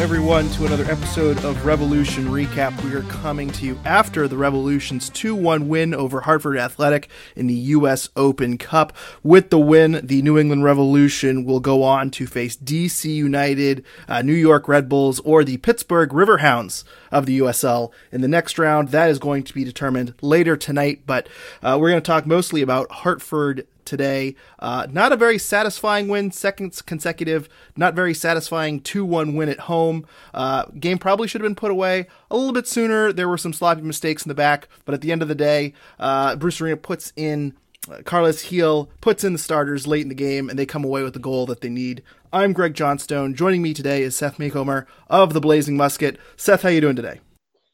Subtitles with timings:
[0.00, 2.82] Everyone, to another episode of Revolution Recap.
[2.82, 7.48] We are coming to you after the Revolution's 2 1 win over Hartford Athletic in
[7.48, 8.08] the U.S.
[8.16, 8.94] Open Cup.
[9.22, 14.22] With the win, the New England Revolution will go on to face DC United, uh,
[14.22, 18.88] New York Red Bulls, or the Pittsburgh Riverhounds of the USL in the next round.
[18.88, 21.28] That is going to be determined later tonight, but
[21.62, 24.36] uh, we're going to talk mostly about Hartford today.
[24.60, 29.60] Uh, not a very satisfying win, second consecutive, not very satisfying 2 1 win at
[29.60, 30.06] home.
[30.32, 33.12] Uh, game probably should have been put away a little bit sooner.
[33.12, 35.74] There were some sloppy mistakes in the back, but at the end of the day,
[35.98, 37.54] uh, Bruce Arena puts in.
[37.90, 41.02] Uh, Carlos Gil puts in the starters late in the game, and they come away
[41.02, 42.02] with the goal that they need.
[42.30, 43.34] I'm Greg Johnstone.
[43.34, 46.18] Joining me today is Seth Macomber of the Blazing Musket.
[46.36, 47.20] Seth, how you doing today?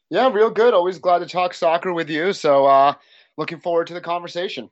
[0.09, 0.75] Yeah, real good.
[0.75, 2.33] Always glad to talk soccer with you.
[2.33, 2.95] So, uh,
[3.37, 4.71] looking forward to the conversation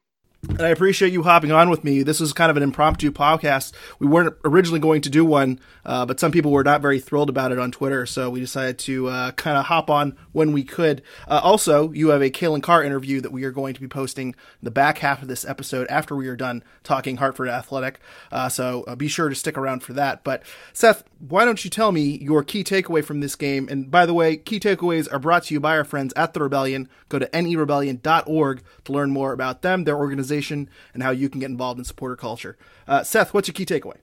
[0.51, 2.03] and I appreciate you hopping on with me.
[2.03, 3.73] This is kind of an impromptu podcast.
[3.99, 7.29] We weren't originally going to do one, uh, but some people were not very thrilled
[7.29, 10.63] about it on Twitter, so we decided to uh, kind of hop on when we
[10.63, 11.03] could.
[11.27, 14.35] Uh, also, you have a Calen Carr interview that we are going to be posting
[14.63, 17.99] the back half of this episode after we are done talking Hartford Athletic.
[18.31, 20.23] Uh, so uh, be sure to stick around for that.
[20.23, 23.69] But Seth, why don't you tell me your key takeaway from this game?
[23.69, 26.43] And by the way, key takeaways are brought to you by our friends at the
[26.43, 26.89] Rebellion.
[27.09, 31.51] Go to nerebellion.org to learn more about them, their organization, and how you can get
[31.51, 32.57] involved in supporter culture.
[32.87, 33.97] Uh, Seth, what's your key takeaway?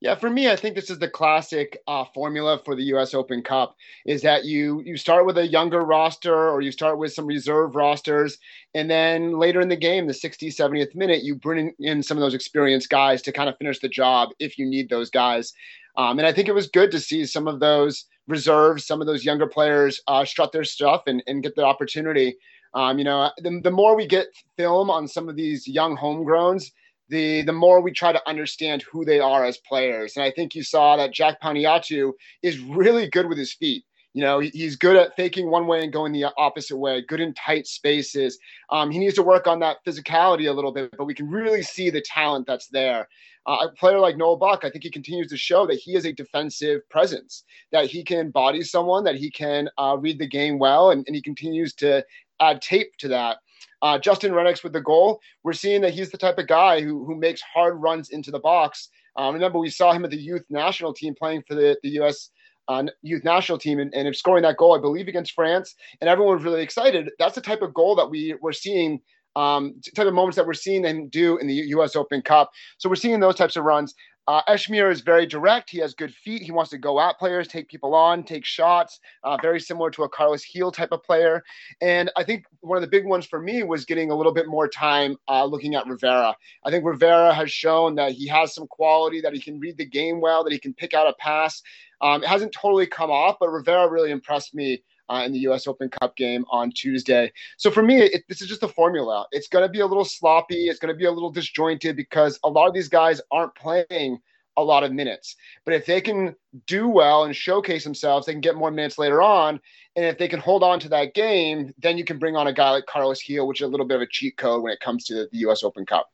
[0.00, 3.14] Yeah, for me, I think this is the classic uh, formula for the U.S.
[3.14, 7.14] Open Cup: is that you you start with a younger roster, or you start with
[7.14, 8.36] some reserve rosters,
[8.74, 12.20] and then later in the game, the 60th, 70th minute, you bring in some of
[12.20, 15.54] those experienced guys to kind of finish the job if you need those guys.
[15.96, 19.06] Um, and I think it was good to see some of those reserves, some of
[19.06, 22.36] those younger players uh, strut their stuff and, and get the opportunity.
[22.76, 24.26] Um, you know, the, the more we get
[24.58, 26.70] film on some of these young homegrowns,
[27.08, 30.16] the the more we try to understand who they are as players.
[30.16, 33.84] And I think you saw that Jack Panayotou is really good with his feet.
[34.12, 37.34] You know, he's good at faking one way and going the opposite way, good in
[37.34, 38.38] tight spaces.
[38.70, 41.62] Um, he needs to work on that physicality a little bit, but we can really
[41.62, 43.08] see the talent that's there.
[43.46, 46.06] Uh, a player like Noel Buck, I think he continues to show that he is
[46.06, 50.58] a defensive presence, that he can body someone, that he can uh, read the game
[50.58, 52.02] well, and, and he continues to
[52.40, 53.38] add tape to that.
[53.82, 55.20] Uh, Justin Rennicks with the goal.
[55.42, 58.40] We're seeing that he's the type of guy who, who makes hard runs into the
[58.40, 58.88] box.
[59.16, 62.30] Um, remember, we saw him at the youth national team playing for the, the U.S.
[62.68, 65.74] Uh, youth national team and, and scoring that goal, I believe, against France.
[66.00, 67.10] And everyone was really excited.
[67.18, 69.00] That's the type of goal that we were seeing
[69.36, 71.94] um, type of moments that we're seeing him do in the U.S.
[71.94, 72.50] Open Cup.
[72.78, 73.94] So we're seeing those types of runs.
[74.28, 75.70] Uh, Esmir is very direct.
[75.70, 76.42] He has good feet.
[76.42, 78.98] He wants to go at players, take people on, take shots.
[79.22, 81.44] Uh, very similar to a Carlos Gil type of player.
[81.80, 84.48] And I think one of the big ones for me was getting a little bit
[84.48, 86.34] more time uh, looking at Rivera.
[86.64, 89.86] I think Rivera has shown that he has some quality, that he can read the
[89.86, 91.62] game well, that he can pick out a pass.
[92.00, 95.66] Um, it hasn't totally come off, but Rivera really impressed me uh, in the U.S.
[95.66, 97.32] Open Cup game on Tuesday.
[97.56, 99.26] So for me, it, this is just a formula.
[99.32, 100.68] It's going to be a little sloppy.
[100.68, 104.20] It's going to be a little disjointed because a lot of these guys aren't playing
[104.56, 105.36] a lot of minutes.
[105.64, 106.34] But if they can
[106.66, 109.60] do well and showcase themselves, they can get more minutes later on.
[109.96, 112.52] And if they can hold on to that game, then you can bring on a
[112.52, 114.80] guy like Carlos Gil, which is a little bit of a cheat code when it
[114.80, 115.62] comes to the U.S.
[115.62, 116.10] Open Cup.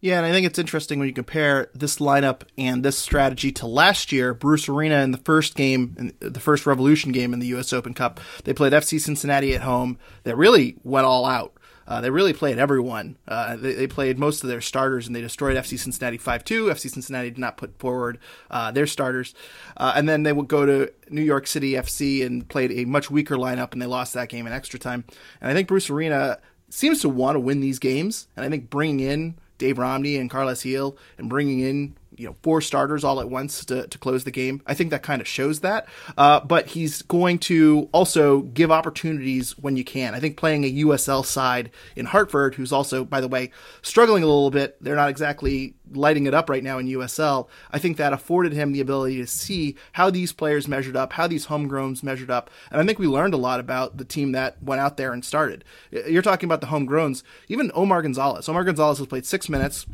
[0.00, 3.66] Yeah, and I think it's interesting when you compare this lineup and this strategy to
[3.66, 4.32] last year.
[4.32, 7.72] Bruce Arena in the first game, the first Revolution game in the U.S.
[7.72, 9.98] Open Cup, they played FC Cincinnati at home.
[10.22, 11.52] That really went all out.
[11.88, 13.16] Uh, they really played everyone.
[13.26, 16.66] Uh, they, they, played most of their starters and they destroyed FC Cincinnati 5 2.
[16.66, 18.18] FC Cincinnati did not put forward
[18.50, 19.34] uh, their starters.
[19.74, 23.10] Uh, and then they would go to New York City FC and played a much
[23.10, 25.04] weaker lineup and they lost that game in extra time.
[25.40, 28.28] And I think Bruce Arena seems to want to win these games.
[28.36, 32.36] And I think bringing in Dave Romney and Carlos Gil and bringing in you know
[32.42, 34.60] four starters all at once to, to close the game.
[34.66, 35.88] I think that kind of shows that.
[36.16, 40.14] Uh, but he's going to also give opportunities when you can.
[40.14, 43.50] I think playing a USL side in Hartford, who's also by the way
[43.82, 47.48] struggling a little bit, they're not exactly lighting it up right now in USL.
[47.70, 51.26] I think that afforded him the ability to see how these players measured up, how
[51.26, 54.62] these homegrowns measured up, and I think we learned a lot about the team that
[54.62, 55.64] went out there and started.
[55.90, 58.48] You're talking about the homegrowns, even Omar Gonzalez.
[58.48, 59.86] Omar Gonzalez has played six minutes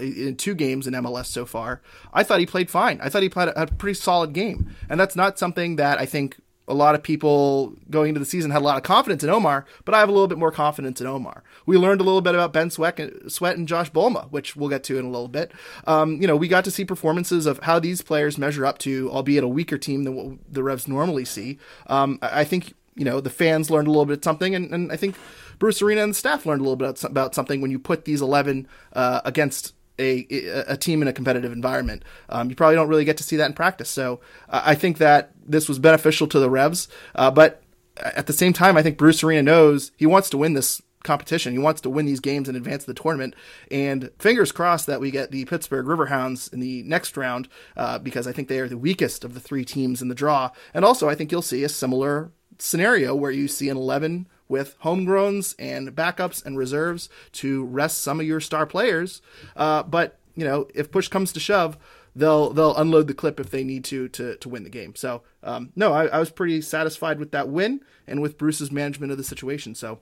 [0.00, 1.80] in two games in MLS so far.
[2.12, 3.00] I thought he played fine.
[3.02, 6.36] I thought he played a, pretty solid game, and that's not something that I think
[6.68, 9.64] a lot of people going into the season had a lot of confidence in Omar,
[9.84, 11.42] but I have a little bit more confidence in Omar.
[11.66, 14.84] We learned a little bit about Ben Sweat and, and Josh Bolma, which we'll get
[14.84, 15.52] to in a little bit.
[15.86, 19.10] Um, you know, we got to see performances of how these players measure up to,
[19.10, 21.58] albeit a weaker team than what the Revs normally see.
[21.86, 24.96] Um, I think you know the fans learned a little bit something, and, and I
[24.96, 25.16] think
[25.58, 28.20] Bruce Arena and the staff learned a little bit about something when you put these
[28.20, 30.26] eleven uh, against a,
[30.68, 32.04] a team in a competitive environment.
[32.28, 33.88] Um, you probably don't really get to see that in practice.
[33.88, 36.88] So uh, I think that this was beneficial to the Revs.
[37.14, 37.62] Uh, but
[37.96, 41.52] at the same time, I think Bruce Arena knows he wants to win this competition.
[41.52, 43.34] He wants to win these games and advance of the tournament.
[43.70, 48.26] And fingers crossed that we get the Pittsburgh Riverhounds in the next round uh, because
[48.26, 50.50] I think they are the weakest of the three teams in the draw.
[50.74, 54.78] And also, I think you'll see a similar scenario where you see an 11 with
[54.80, 59.20] homegrowns and backups and reserves to rest some of your star players.
[59.56, 61.76] Uh, but you know, if push comes to shove,
[62.14, 64.94] they'll they'll unload the clip if they need to to to win the game.
[64.94, 69.12] So um, no, I, I was pretty satisfied with that win and with Bruce's management
[69.12, 69.74] of the situation.
[69.74, 70.00] So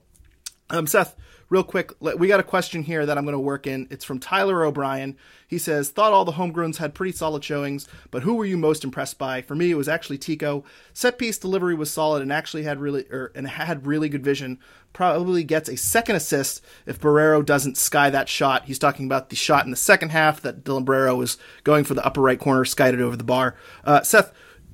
[0.69, 1.15] um, Seth,
[1.49, 3.87] real quick, we got a question here that I'm going to work in.
[3.89, 5.15] It's from Tyler O'Brien.
[5.47, 8.83] He says, "Thought all the homegrowns had pretty solid showings, but who were you most
[8.83, 9.41] impressed by?
[9.41, 10.63] For me, it was actually Tico.
[10.93, 14.59] Set piece delivery was solid and actually had really er, and had really good vision.
[14.93, 18.65] Probably gets a second assist if Borrero doesn't sky that shot.
[18.65, 22.05] He's talking about the shot in the second half that Dylan was going for the
[22.05, 23.55] upper right corner, skied it over the bar.
[23.83, 24.33] Uh, Seth,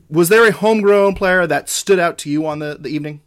[0.10, 3.22] was there a homegrown player that stood out to you on the, the evening?"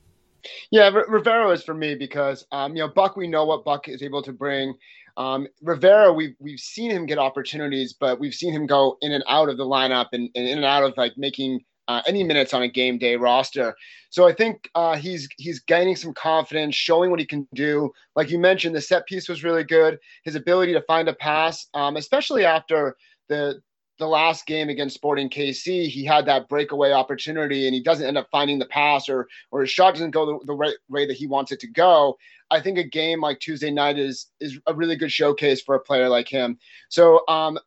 [0.70, 3.16] Yeah, R- Rivera is for me because um, you know Buck.
[3.16, 4.74] We know what Buck is able to bring.
[5.16, 9.24] Um, Rivera, we've we've seen him get opportunities, but we've seen him go in and
[9.28, 12.52] out of the lineup and, and in and out of like making uh, any minutes
[12.52, 13.74] on a game day roster.
[14.10, 17.90] So I think uh, he's he's gaining some confidence, showing what he can do.
[18.14, 19.98] Like you mentioned, the set piece was really good.
[20.24, 22.96] His ability to find a pass, um, especially after
[23.28, 23.60] the
[23.98, 28.18] the last game against Sporting KC, he had that breakaway opportunity and he doesn't end
[28.18, 31.16] up finding the pass or or his shot doesn't go the, the right way that
[31.16, 32.16] he wants it to go.
[32.50, 35.80] I think a game like Tuesday night is is a really good showcase for a
[35.80, 36.58] player like him.
[36.88, 37.58] So um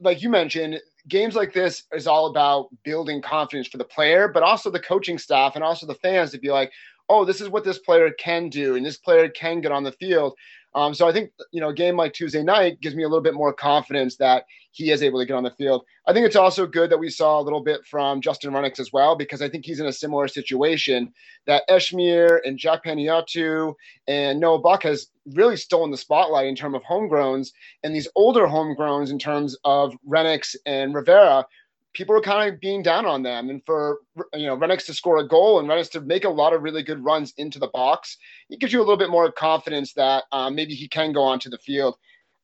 [0.00, 4.42] like you mentioned, games like this is all about building confidence for the player, but
[4.42, 6.72] also the coaching staff and also the fans to be like,
[7.08, 9.92] oh, this is what this player can do and this player can get on the
[9.92, 10.34] field.
[10.74, 13.22] Um, so I think you know a game like Tuesday night gives me a little
[13.22, 15.84] bit more confidence that he is able to get on the field.
[16.06, 18.92] I think it's also good that we saw a little bit from Justin Rennicks as
[18.92, 21.12] well because I think he's in a similar situation
[21.46, 23.74] that Esmir and Jack Panayotou
[24.08, 27.52] and Noel Buck has really stolen the spotlight in terms of homegrowns
[27.82, 31.44] and these older homegrowns in terms of Rennicks and Rivera
[31.94, 33.50] people were kind of being down on them.
[33.50, 33.98] And for
[34.34, 36.82] you know Rennicks to score a goal and Rennicks to make a lot of really
[36.82, 38.16] good runs into the box,
[38.50, 41.50] it gives you a little bit more confidence that um, maybe he can go onto
[41.50, 41.96] the field.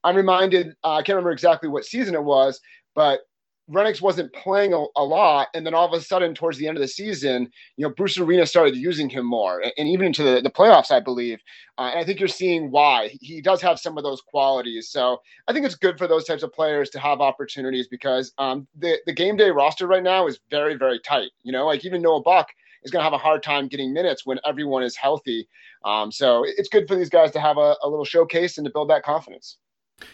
[0.05, 2.61] I'm reminded, uh, I can't remember exactly what season it was,
[2.95, 3.21] but
[3.71, 6.77] Rennicks wasn't playing a, a, lot, and then all of a sudden, towards the end
[6.77, 10.23] of the season, you know, Bruce Arena started using him more, and, and even into
[10.23, 11.41] the, the playoffs, I believe.
[11.77, 14.89] Uh, and I think you're seeing why he does have some of those qualities.
[14.89, 18.67] So I think it's good for those types of players to have opportunities because um,
[18.77, 21.31] the the game day roster right now is very very tight.
[21.43, 22.49] You know, like even Noel Buck
[22.83, 25.49] is going to have a hard time getting minutes when everyone is healthy.
[25.85, 28.71] Um, so it's good for these guys to have a, a little showcase and to
[28.71, 29.57] build that confidence.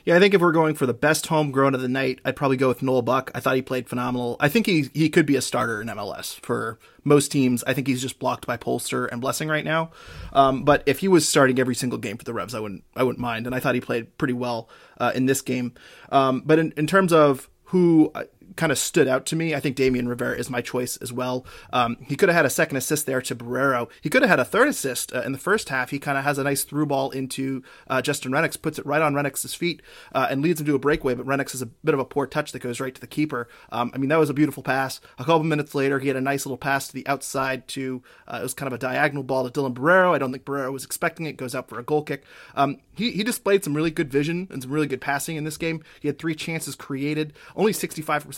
[0.05, 2.57] Yeah, I think if we're going for the best homegrown of the night, I'd probably
[2.57, 3.31] go with Noel Buck.
[3.35, 4.37] I thought he played phenomenal.
[4.41, 7.63] I think he he could be a starter in MLS for most teams.
[7.67, 9.91] I think he's just blocked by Polster and Blessing right now.
[10.33, 13.03] Um, but if he was starting every single game for the Revs, I wouldn't I
[13.03, 13.47] wouldn't mind.
[13.47, 15.75] And I thought he played pretty well uh, in this game.
[16.11, 18.13] Um, but in, in terms of who
[18.57, 19.55] kind of stood out to me.
[19.55, 21.45] I think Damian Rivera is my choice as well.
[21.73, 23.89] Um, he could have had a second assist there to Borrero.
[24.01, 25.91] He could have had a third assist uh, in the first half.
[25.91, 29.03] He kind of has a nice through ball into uh, Justin Rennicks, puts it right
[29.03, 29.83] on Rennicks' feet,
[30.15, 31.15] uh, and leads him to a breakaway.
[31.15, 33.49] But Rennicks has a bit of a poor touch that goes right to the keeper.
[33.71, 35.01] Um, I mean, that was a beautiful pass.
[35.19, 38.39] A couple minutes later, he had a nice little pass to the outside to uh,
[38.41, 40.15] it was kind of a diagonal ball to Dylan Borrero.
[40.15, 41.37] I don't think Borrero was expecting it.
[41.37, 42.25] Goes out for a goal kick.
[42.55, 45.57] Um, he he displayed some really good vision and some really good passing in this
[45.57, 45.83] game.
[46.01, 47.73] He had three chances created, only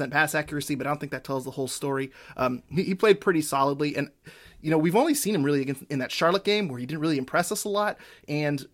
[0.06, 2.10] 65% pass accuracy, but I don't think that tells the whole story.
[2.36, 4.10] Um, he, he, played pretty solidly, and
[4.60, 7.18] you know we've only seen him really in that Charlotte game where he didn't really
[7.18, 7.98] impress us a lot,
[8.28, 8.66] and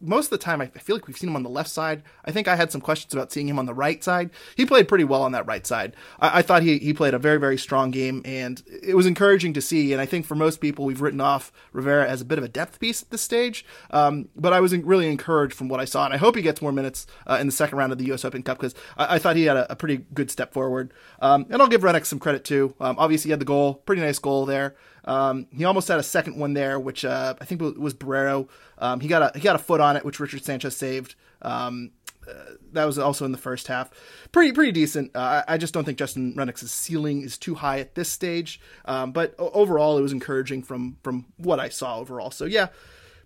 [0.00, 2.02] most of the time, I feel like we've seen him on the left side.
[2.24, 4.30] I think I had some questions about seeing him on the right side.
[4.56, 5.96] He played pretty well on that right side.
[6.20, 9.54] I, I, thought he, he played a very, very strong game, and it was encouraging
[9.54, 9.92] to see.
[9.92, 12.48] And I think for most people, we've written off Rivera as a bit of a
[12.48, 13.64] depth piece at this stage.
[13.90, 16.62] Um, but I was really encouraged from what I saw, and I hope he gets
[16.62, 18.24] more minutes uh, in the second round of the U.S.
[18.24, 20.92] Open Cup because I, I, thought he had a, a, pretty good step forward.
[21.20, 22.74] Um, and I'll give Rennicks some credit too.
[22.80, 24.76] Um, obviously, he had the goal, pretty nice goal there.
[25.08, 28.48] Um, he almost had a second one there, which uh, I think was Borrero.
[28.76, 31.14] Um, he got a he got a foot on it, which Richard Sanchez saved.
[31.40, 31.92] Um,
[32.28, 32.34] uh,
[32.72, 33.90] that was also in the first half.
[34.32, 35.16] Pretty pretty decent.
[35.16, 38.60] Uh, I just don't think Justin Rennicks' ceiling is too high at this stage.
[38.84, 42.30] Um, but overall, it was encouraging from from what I saw overall.
[42.30, 42.68] So yeah,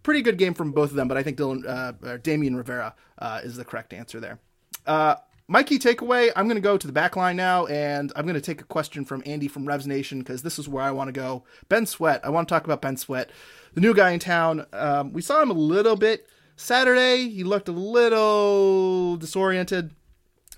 [0.04, 1.08] pretty good game from both of them.
[1.08, 4.38] But I think Dylan uh, Damian Rivera uh, is the correct answer there.
[5.42, 8.24] Uh, my key takeaway, I'm going to go to the back line now, and I'm
[8.24, 10.90] going to take a question from Andy from Revs Nation because this is where I
[10.90, 11.44] want to go.
[11.68, 12.24] Ben Sweat.
[12.24, 13.30] I want to talk about Ben Sweat,
[13.74, 14.66] the new guy in town.
[14.72, 17.28] Um, we saw him a little bit Saturday.
[17.28, 19.92] He looked a little disoriented.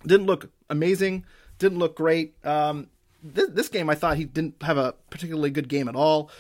[0.07, 1.25] Didn't look amazing.
[1.59, 2.35] Didn't look great.
[2.45, 2.89] Um,
[3.35, 6.31] th- this game, I thought he didn't have a particularly good game at all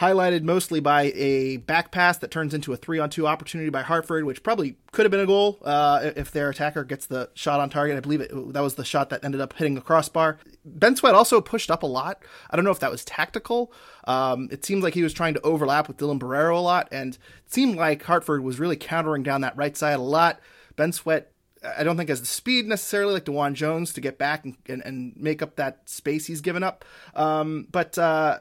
[0.00, 3.82] highlighted mostly by a back pass that turns into a three on two opportunity by
[3.82, 7.60] Hartford, which probably could have been a goal uh, if their attacker gets the shot
[7.60, 7.98] on target.
[7.98, 10.38] I believe it, that was the shot that ended up hitting the crossbar.
[10.64, 12.22] Ben Sweat also pushed up a lot.
[12.50, 13.72] I don't know if that was tactical.
[14.04, 17.14] Um, it seems like he was trying to overlap with Dylan Borrero a lot, and
[17.14, 20.40] it seemed like Hartford was really countering down that right side a lot.
[20.76, 21.30] Ben Sweat
[21.62, 24.82] I don't think has the speed necessarily like DeJuan Jones to get back and, and,
[24.82, 26.86] and make up that space he's given up.
[27.14, 28.38] Um, but uh,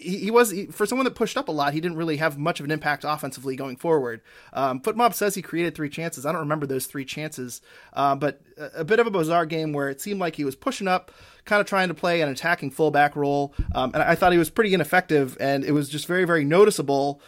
[0.00, 1.74] he, he was he, for someone that pushed up a lot.
[1.74, 4.20] He didn't really have much of an impact offensively going forward.
[4.52, 6.24] Um, FotMob says he created three chances.
[6.24, 7.60] I don't remember those three chances,
[7.92, 10.56] uh, but a, a, bit of a bizarre game where it seemed like he was
[10.56, 11.10] pushing up,
[11.44, 14.50] kind of trying to play an attacking fullback role, um, and I thought he was
[14.50, 15.36] pretty ineffective.
[15.40, 17.20] And it was just very very noticeable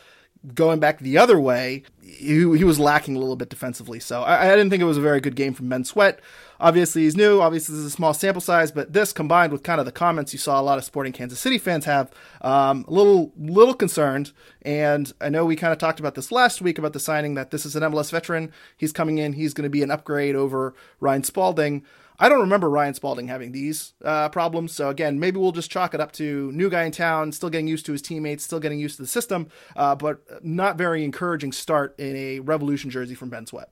[0.55, 4.01] going back the other way, he, he was lacking a little bit defensively.
[4.01, 6.21] So I, I, didn't think it was a very good game from Ben Sweat.
[6.63, 7.41] Obviously, he's new.
[7.41, 10.33] Obviously, this is a small sample size, but this combined with kind of the comments
[10.33, 12.09] you saw a lot of Sporting Kansas City fans have,
[12.41, 14.31] um, a little little concerned.
[14.63, 17.51] And I know we kind of talked about this last week about the signing that
[17.51, 18.53] this is an MLS veteran.
[18.77, 19.33] He's coming in.
[19.33, 21.85] He's going to be an upgrade over Ryan Spaulding.
[22.21, 24.71] I don't remember Ryan Spaulding having these uh, problems.
[24.71, 27.67] So again, maybe we'll just chalk it up to new guy in town, still getting
[27.67, 31.51] used to his teammates, still getting used to the system, uh, but not very encouraging
[31.51, 33.71] start in a Revolution jersey from Ben Sweat.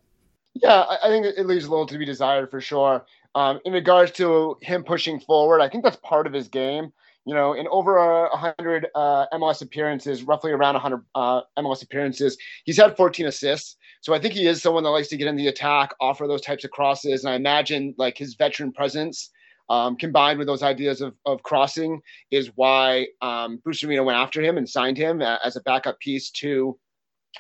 [0.55, 3.05] Yeah, I think it leaves a little to be desired for sure.
[3.35, 6.93] Um, in regards to him pushing forward, I think that's part of his game.
[7.27, 12.37] You know, in over a 100 uh, MLS appearances, roughly around 100 uh, MLS appearances,
[12.65, 13.77] he's had 14 assists.
[14.01, 16.41] So I think he is someone that likes to get in the attack, offer those
[16.41, 17.23] types of crosses.
[17.23, 19.31] And I imagine like his veteran presence
[19.69, 24.43] um, combined with those ideas of, of crossing is why um, Bruce Arena went after
[24.43, 26.77] him and signed him as a backup piece to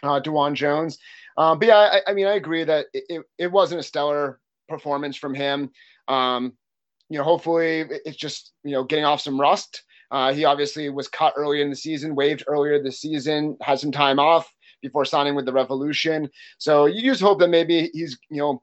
[0.02, 0.98] uh, DeJuan Jones.
[1.40, 4.40] Um, but yeah, I, I, mean, I agree that it, it, it, wasn't a stellar
[4.68, 5.70] performance from him.
[6.06, 6.52] Um,
[7.08, 9.82] you know, hopefully it's just, you know, getting off some rust.
[10.10, 13.90] Uh, he obviously was cut earlier in the season, waived earlier this season, had some
[13.90, 16.28] time off before signing with the Revolution.
[16.58, 18.62] So you just hope that maybe he's, you know,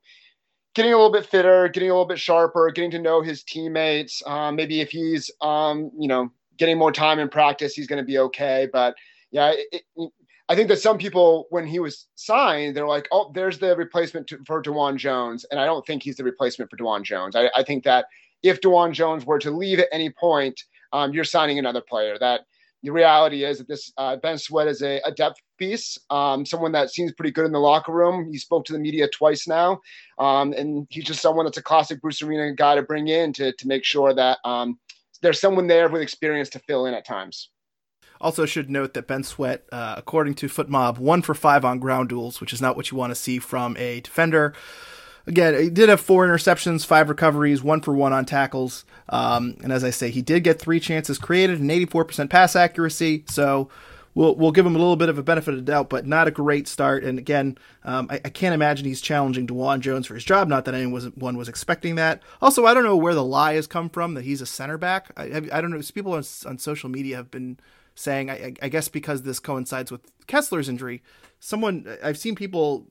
[0.75, 4.21] getting a little bit fitter, getting a little bit sharper, getting to know his teammates.
[4.27, 8.05] Um, maybe if he's, um, you know, getting more time in practice, he's going to
[8.05, 8.67] be okay.
[8.71, 8.93] But
[9.31, 10.11] yeah, it, it,
[10.49, 14.27] I think that some people, when he was signed, they're like, "Oh, there's the replacement
[14.27, 17.35] to, for DeJuan Jones," and I don't think he's the replacement for DeJuan Jones.
[17.35, 18.05] I, I think that
[18.43, 20.61] if DeJuan Jones were to leave at any point,
[20.93, 22.17] um, you're signing another player.
[22.17, 22.41] That
[22.83, 26.71] the reality is that this uh, Ben Sweat is a, a depth piece, um, someone
[26.71, 28.29] that seems pretty good in the locker room.
[28.31, 29.81] He spoke to the media twice now,
[30.17, 33.51] um, and he's just someone that's a classic Bruce Arena guy to bring in to
[33.51, 34.79] to make sure that um,
[35.21, 37.49] there's someone there with experience to fill in at times.
[38.19, 42.09] Also, should note that Ben Sweat, uh, according to FotMob, one for five on ground
[42.09, 44.53] duels, which is not what you want to see from a defender.
[45.27, 48.85] Again, he did have four interceptions, five recoveries, one for one on tackles.
[49.09, 53.25] Um, and as I say, he did get three chances created and 84% pass accuracy.
[53.27, 53.69] So
[54.17, 56.27] we'll we'll give him a little bit of a benefit of the doubt, but not
[56.27, 57.03] a great start.
[57.03, 60.47] And again, um, I, I, can't imagine he's challenging DeJuan Jones for his job.
[60.47, 62.21] Not that anyone was, was expecting that.
[62.41, 65.11] Also, I don't know where the lie has come from that he's a center back.
[65.15, 65.81] I, I don't know.
[65.93, 67.59] People on, on social media have been
[67.97, 71.01] saying, I, I guess because this coincides with Kessler's injury,
[71.39, 72.87] someone I've seen people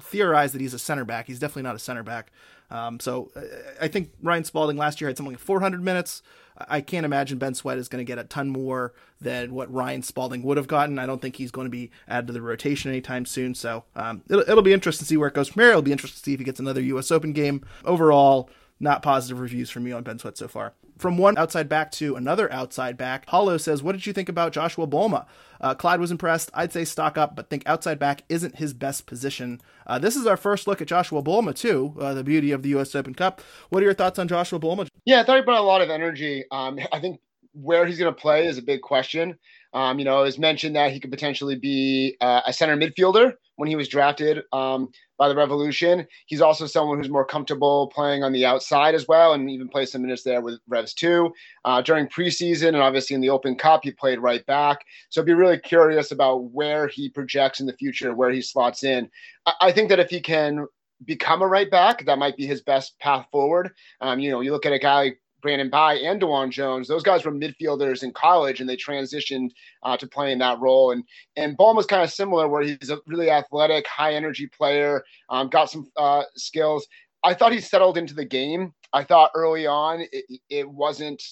[0.00, 1.26] theorize that he's a center back.
[1.26, 2.32] He's definitely not a center back.
[2.70, 3.42] Um, so uh,
[3.80, 6.22] I think Ryan Spaulding last year had something like 400 minutes.
[6.56, 10.02] I can't imagine Ben Sweat is going to get a ton more than what Ryan
[10.02, 10.98] Spaulding would have gotten.
[10.98, 13.54] I don't think he's going to be added to the rotation anytime soon.
[13.54, 15.70] So um, it'll, it'll be interesting to see where it goes from here.
[15.70, 17.10] It'll be interesting to see if he gets another U.S.
[17.10, 17.64] Open game.
[17.84, 18.48] Overall,
[18.80, 20.74] not positive reviews from me on Ben Sweat so far.
[20.98, 24.52] from one outside back to another outside back, Hollow says, What did you think about
[24.52, 25.26] Joshua Bolma?
[25.60, 26.50] Uh, Clyde was impressed.
[26.54, 29.60] I'd say stock up, but think outside back isn't his best position.
[29.86, 32.70] Uh, this is our first look at Joshua Bolma, too, uh, the beauty of the
[32.70, 32.94] U.S.
[32.94, 33.40] Open Cup.
[33.70, 34.88] What are your thoughts on Joshua Bolma?
[35.04, 36.44] Yeah, I thought he brought a lot of energy.
[36.50, 37.20] Um, I think
[37.52, 39.38] where he's going to play is a big question.
[39.72, 43.34] Um, you know, it was mentioned that he could potentially be uh, a center midfielder
[43.56, 46.06] when he was drafted um, by the Revolution.
[46.26, 49.88] He's also someone who's more comfortable playing on the outside as well, and even played
[49.88, 51.32] some minutes there with Revs too.
[51.64, 54.84] Uh, during preseason and obviously in the Open Cup, he played right back.
[55.10, 58.84] So I'd be really curious about where he projects in the future, where he slots
[58.84, 59.10] in.
[59.46, 60.66] I, I think that if he can
[61.04, 63.70] become a right back, that might be his best path forward.
[64.00, 67.04] Um, you know, you look at a guy like Brandon Bye and DeJuan Jones, those
[67.04, 69.50] guys were midfielders in college and they transitioned
[69.84, 70.90] uh, to playing that role.
[70.90, 71.04] And
[71.36, 75.48] and Bolma was kind of similar, where he's a really athletic, high energy player, um,
[75.48, 76.84] got some uh, skills.
[77.22, 78.72] I thought he settled into the game.
[78.92, 81.22] I thought early on it, it wasn't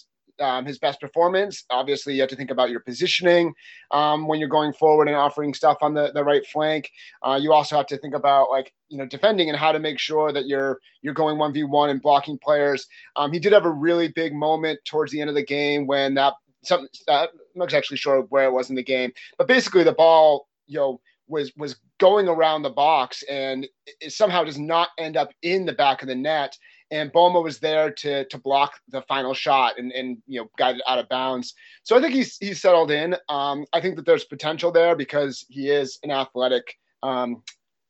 [0.41, 1.65] um, his best performance.
[1.71, 3.53] Obviously, you have to think about your positioning
[3.91, 6.91] um, when you're going forward and offering stuff on the, the right flank.
[7.23, 9.99] Uh, you also have to think about like you know defending and how to make
[9.99, 12.87] sure that you're you're going one v one and blocking players.
[13.17, 16.15] Um, he did have a really big moment towards the end of the game when
[16.15, 19.85] that some uh, I'm not actually sure where it was in the game, but basically
[19.85, 23.67] the ball you know was was going around the box and
[24.01, 26.57] it somehow does not end up in the back of the net
[26.95, 30.77] and Bolma was there to to block the final shot and and you know got
[30.77, 31.55] it out of bounds.
[31.83, 33.17] So I think he's he's settled in.
[33.29, 37.43] Um, I think that there's potential there because he is an athletic um,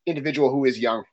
[0.05, 1.03] individual who is young.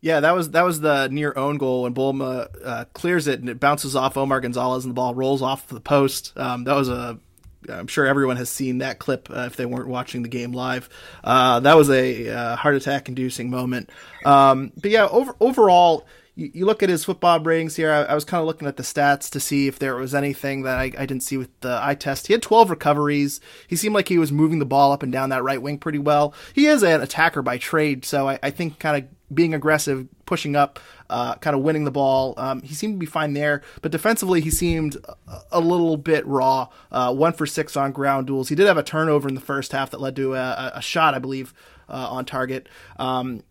[0.00, 3.50] Yeah, that was that was the near own goal when Bolma uh, clears it and
[3.50, 6.32] it bounces off Omar Gonzalez and the ball rolls off the post.
[6.38, 7.20] Um, that was a
[7.68, 10.88] I'm sure everyone has seen that clip uh, if they weren't watching the game live.
[11.22, 13.90] Uh, that was a uh, heart attack inducing moment.
[14.24, 16.06] Um, but yeah, over, overall,
[16.40, 17.92] you, you look at his football ratings here.
[17.92, 20.62] I, I was kind of looking at the stats to see if there was anything
[20.62, 22.26] that I, I didn't see with the eye test.
[22.26, 23.40] He had 12 recoveries.
[23.68, 25.98] He seemed like he was moving the ball up and down that right wing pretty
[25.98, 26.34] well.
[26.54, 30.56] He is an attacker by trade, so I, I think kind of being aggressive, pushing
[30.56, 32.34] up, uh, kind of winning the ball.
[32.36, 34.96] Um, he seemed to be fine there, but defensively he seemed
[35.28, 36.68] a, a little bit raw.
[36.90, 38.48] Uh, one for six on ground duels.
[38.48, 41.14] He did have a turnover in the first half that led to a, a shot,
[41.14, 41.54] I believe,
[41.88, 42.68] uh, on target.
[42.98, 43.42] Um,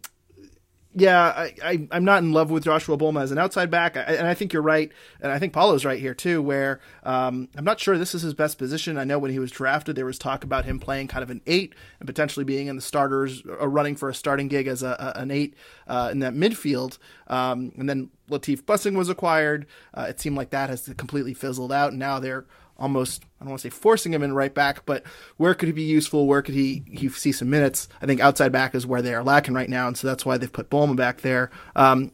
[0.96, 4.02] yeah, I, I, am not in love with Joshua Bolma as an outside back, I,
[4.02, 4.92] and I think you're right,
[5.22, 6.42] and I think Paulo's right here too.
[6.42, 8.98] Where um, I'm not sure this is his best position.
[8.98, 11.42] I know when he was drafted, there was talk about him playing kind of an
[11.46, 14.82] eight and potentially being in the starters, or uh, running for a starting gig as
[14.82, 15.54] a, a an eight
[15.88, 16.98] uh, in that midfield.
[17.28, 19.68] Um, and then Latif Blessing was acquired.
[19.94, 22.46] Uh, it seemed like that has completely fizzled out, and now they're
[22.80, 25.04] almost I don't want to say forcing him in right back, but
[25.38, 26.28] where could he be useful?
[26.28, 27.88] Where could he he see some minutes?
[28.02, 30.38] I think outside back is where they are lacking right now, and so that's why
[30.38, 31.50] they've put Bolma back there.
[31.76, 32.12] Um,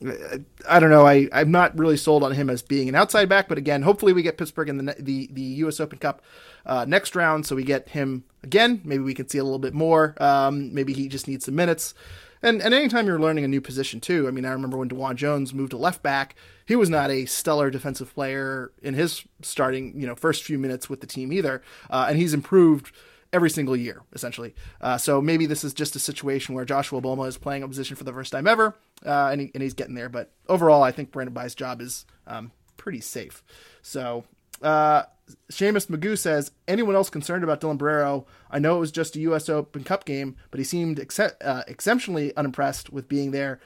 [0.70, 1.08] I don't know.
[1.08, 4.14] I I'm not really sold on him as being an outside back, but again, hopefully
[4.14, 5.80] we get Pittsburgh in the the the U.S.
[5.80, 6.22] Open Cup
[6.66, 8.82] uh, next round, so we get him again.
[8.84, 10.16] Maybe we can see a little bit more.
[10.20, 11.96] Um, maybe he just needs some minutes.
[12.44, 15.16] And and anytime you're learning a new position too, I mean, I remember when DeJuan
[15.16, 16.36] Jones moved to left back,
[16.66, 20.90] he was not a stellar defensive player in his starting, you know, first few minutes
[20.90, 22.92] with the team either, uh, and he's improved
[23.34, 24.56] every single year essentially.
[24.80, 27.96] Uh, so maybe this is just a situation where Joshua Bolma is playing a position
[27.96, 28.76] for the first time ever,
[29.06, 30.10] uh, and, he, and he's getting there.
[30.10, 33.44] But overall, I think Brandon Bye's job is um, pretty safe.
[33.82, 34.24] So
[34.62, 35.04] uh,
[35.52, 38.26] Seamus Magoo says, anyone else concerned about Dylan Borrero?
[38.50, 39.50] I know it was just a U.S.
[39.50, 43.60] Open Cup game, but he seemed ex- uh, exceptionally unimpressed with being there.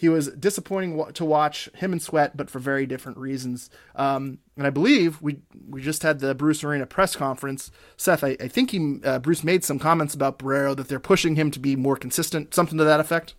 [0.00, 3.68] He was disappointing to watch him and Sweat, but for very different reasons.
[3.94, 7.70] Um, and I believe we we just had the Bruce Arena press conference.
[7.98, 11.36] Seth, I, I think he uh, Bruce made some comments about Borrero that they're pushing
[11.36, 13.34] him to be more consistent, something to that effect.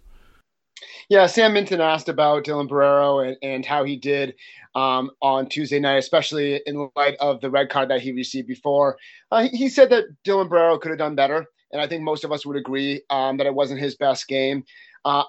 [1.09, 4.35] Yeah, Sam Minton asked about Dylan Borrero and, and how he did
[4.75, 8.99] um, on Tuesday night, especially in light of the red card that he received before.
[9.31, 12.31] Uh, he said that Dylan Borrero could have done better, and I think most of
[12.31, 14.63] us would agree um, that it wasn't his best game.
[15.03, 15.23] Uh,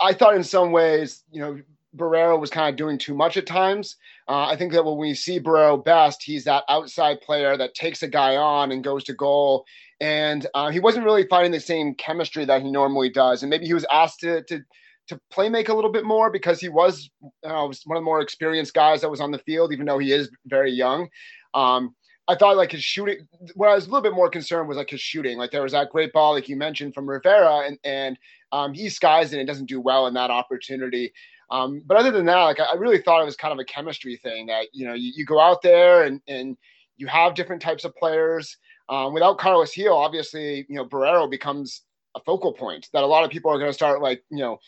[0.00, 1.60] I thought in some ways, you know,
[1.96, 3.96] Borrero was kind of doing too much at times.
[4.28, 8.02] Uh, I think that when we see Borrero best, he's that outside player that takes
[8.02, 9.64] a guy on and goes to goal.
[10.00, 13.42] And uh, he wasn't really finding the same chemistry that he normally does.
[13.42, 14.60] And maybe he was asked to to
[15.08, 17.10] to play make a little bit more because he was,
[17.46, 19.98] uh, was one of the more experienced guys that was on the field, even though
[19.98, 21.08] he is very young.
[21.52, 21.94] Um,
[22.26, 23.28] I thought like his shooting.
[23.54, 25.36] Where I was a little bit more concerned was like his shooting.
[25.36, 28.18] Like there was that great ball, like you mentioned, from Rivera, and and
[28.54, 31.12] um, he skies it and doesn't do well in that opportunity.
[31.50, 34.16] Um, but other than that, like I really thought it was kind of a chemistry
[34.16, 36.56] thing that you know you, you go out there and and
[36.96, 38.56] you have different types of players.
[38.88, 41.82] Um, without Carlos Gil, obviously, you know Borrero becomes
[42.16, 44.58] a focal point that a lot of people are going to start like you know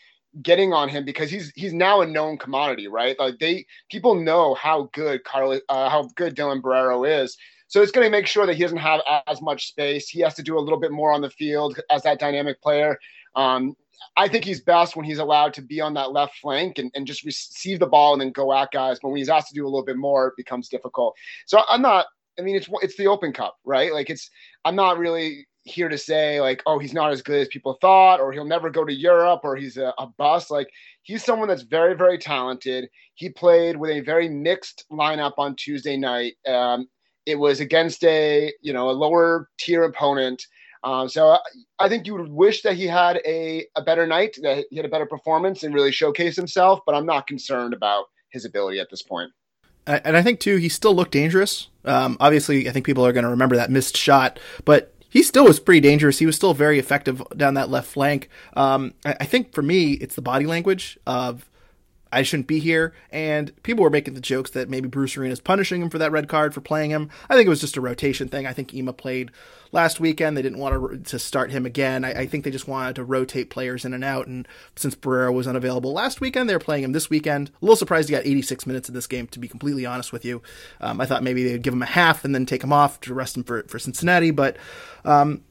[0.43, 3.17] getting on him because he's he's now a known commodity, right?
[3.21, 7.37] Like they people know how good Carlos, uh, how good Dylan Borrero is.
[7.69, 10.09] So it's going to make sure that he doesn't have as much space.
[10.09, 12.97] He has to do a little bit more on the field as that dynamic player.
[13.37, 13.77] Um,
[14.17, 17.07] I think he's best when he's allowed to be on that left flank and, and
[17.07, 18.99] just receive the ball and then go at guys.
[19.01, 21.15] But when he's asked to do a little bit more, it becomes difficult.
[21.47, 22.07] So I'm not.
[22.39, 23.93] I mean, it's it's the Open Cup, right?
[23.93, 24.31] Like it's.
[24.65, 28.21] I'm not really here to say like, oh, he's not as good as people thought,
[28.21, 30.51] or he'll never go to Europe, or he's a, a bust.
[30.51, 30.69] Like
[31.03, 32.89] he's someone that's very, very talented.
[33.15, 36.35] He played with a very mixed lineup on Tuesday night.
[36.47, 36.89] Um,
[37.27, 40.47] it was against a you know a lower tier opponent.
[40.85, 41.39] Um, so
[41.79, 44.87] I think you would wish that he had a, a better night, that he had
[44.87, 46.81] a better performance and really showcase himself.
[46.87, 49.31] But I'm not concerned about his ability at this point.
[49.87, 51.69] And I think too, he still looked dangerous.
[51.85, 55.45] Um, obviously, I think people are going to remember that missed shot, but he still
[55.45, 56.19] was pretty dangerous.
[56.19, 58.29] He was still very effective down that left flank.
[58.55, 61.49] Um, I, I, think for me, it's the body language of
[62.17, 62.95] I shouldn't be here.
[63.11, 66.11] And people were making the jokes that maybe Bruce Arena is punishing him for that
[66.11, 67.11] red card for playing him.
[67.29, 68.47] I think it was just a rotation thing.
[68.47, 69.31] I think Ema played
[69.71, 70.35] last weekend.
[70.35, 72.07] They didn't want to, to start him again.
[72.07, 74.27] I, I think they just wanted to rotate players in and out.
[74.27, 77.51] And since Borrero was unavailable last weekend, they're playing him this weekend.
[77.51, 80.25] A little surprised he got 86 minutes in this game, to be completely honest with
[80.25, 80.41] you.
[80.81, 83.13] Um, I thought maybe they'd give him a half and then take him off to
[83.13, 84.31] rest him for, for Cincinnati.
[84.31, 84.57] But
[85.05, 85.43] um,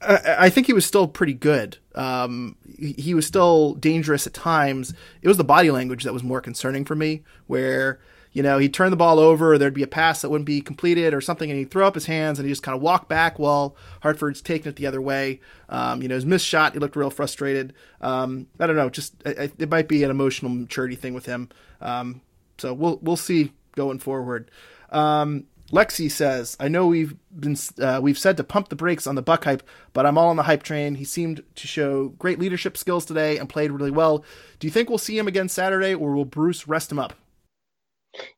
[0.00, 1.78] I, I think he was still pretty good.
[1.94, 4.94] Um, he, was still dangerous at times.
[5.22, 8.00] It was the body language that was more concerning for me, where
[8.32, 11.12] you know, he'd turn the ball over, there'd be a pass that wouldn't be completed
[11.12, 13.38] or something, and he'd throw up his hands and he just kind of walk back
[13.38, 15.40] while Hartford's taking it the other way.
[15.68, 17.74] Um, you know, his missed shot, he looked real frustrated.
[18.00, 21.48] Um, I don't know, just it, it, might be an emotional maturity thing with him.
[21.80, 22.20] Um,
[22.58, 24.50] so we'll we'll see going forward.
[24.90, 29.14] Um, Lexi says, "I know we've been uh, we've said to pump the brakes on
[29.14, 30.96] the Buck hype, but I'm all on the hype train.
[30.96, 34.24] He seemed to show great leadership skills today and played really well.
[34.58, 37.14] Do you think we'll see him again Saturday, or will Bruce rest him up?"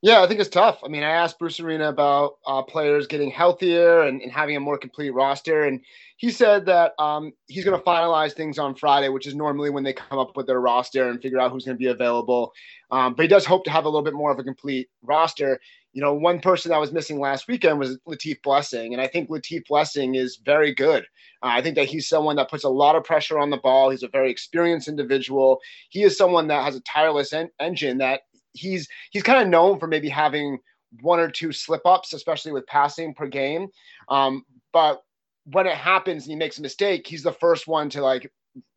[0.03, 0.81] Yeah, I think it's tough.
[0.85, 4.61] I mean, I asked Bruce Arena about uh, players getting healthier and, and, having a
[4.61, 5.81] more complete roster, and
[6.18, 9.83] he said that um, he's going to finalize things on Friday, which is normally when
[9.83, 12.53] they come up with their roster and figure out who's going to be available.
[12.90, 15.59] Um, but he does hope to have a little bit more of a complete roster
[15.92, 19.28] you know, one person that was missing last weekend was Latif Blessing, and I think
[19.28, 21.05] Latif Blessing is very good.
[21.42, 23.90] Uh, I think that he's someone that puts a lot of pressure on the ball.
[23.90, 25.61] He's a very experienced individual.
[25.90, 27.98] He is someone that has a tireless en- engine.
[27.98, 30.59] That he's he's kind of known for maybe having
[31.00, 33.68] one or two slip ups, especially with passing per game.
[34.09, 35.02] Um, but
[35.44, 38.33] when it happens and he makes a mistake, he's the first one to like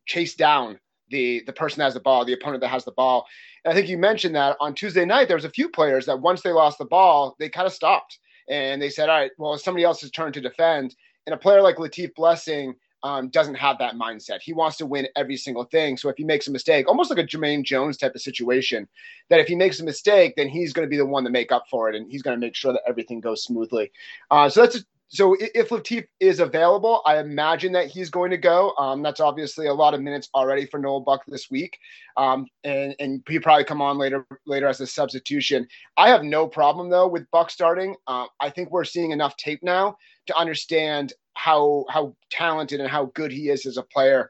[0.06, 0.78] chase down
[1.10, 3.26] the the person that has the ball, the opponent that has the ball.
[3.64, 6.20] And I think you mentioned that on Tuesday night there was a few players that
[6.20, 9.54] once they lost the ball, they kind of stopped and they said, "All right, well,
[9.54, 10.94] it's somebody else's turn to defend."
[11.26, 14.40] And a player like Latif Blessing um, doesn't have that mindset.
[14.42, 15.96] He wants to win every single thing.
[15.96, 18.88] So if he makes a mistake, almost like a Jermaine Jones type of situation,
[19.28, 21.52] that if he makes a mistake, then he's going to be the one to make
[21.52, 23.92] up for it, and he's going to make sure that everything goes smoothly.
[24.30, 28.74] Uh, so that's so if Latif is available, I imagine that he's going to go.
[28.76, 31.78] Um, that's obviously a lot of minutes already for Noel Buck this week,
[32.16, 35.66] um, and and he probably come on later later as a substitution.
[35.96, 37.94] I have no problem though with Buck starting.
[38.08, 43.06] Uh, I think we're seeing enough tape now to understand how how talented and how
[43.14, 44.28] good he is as a player.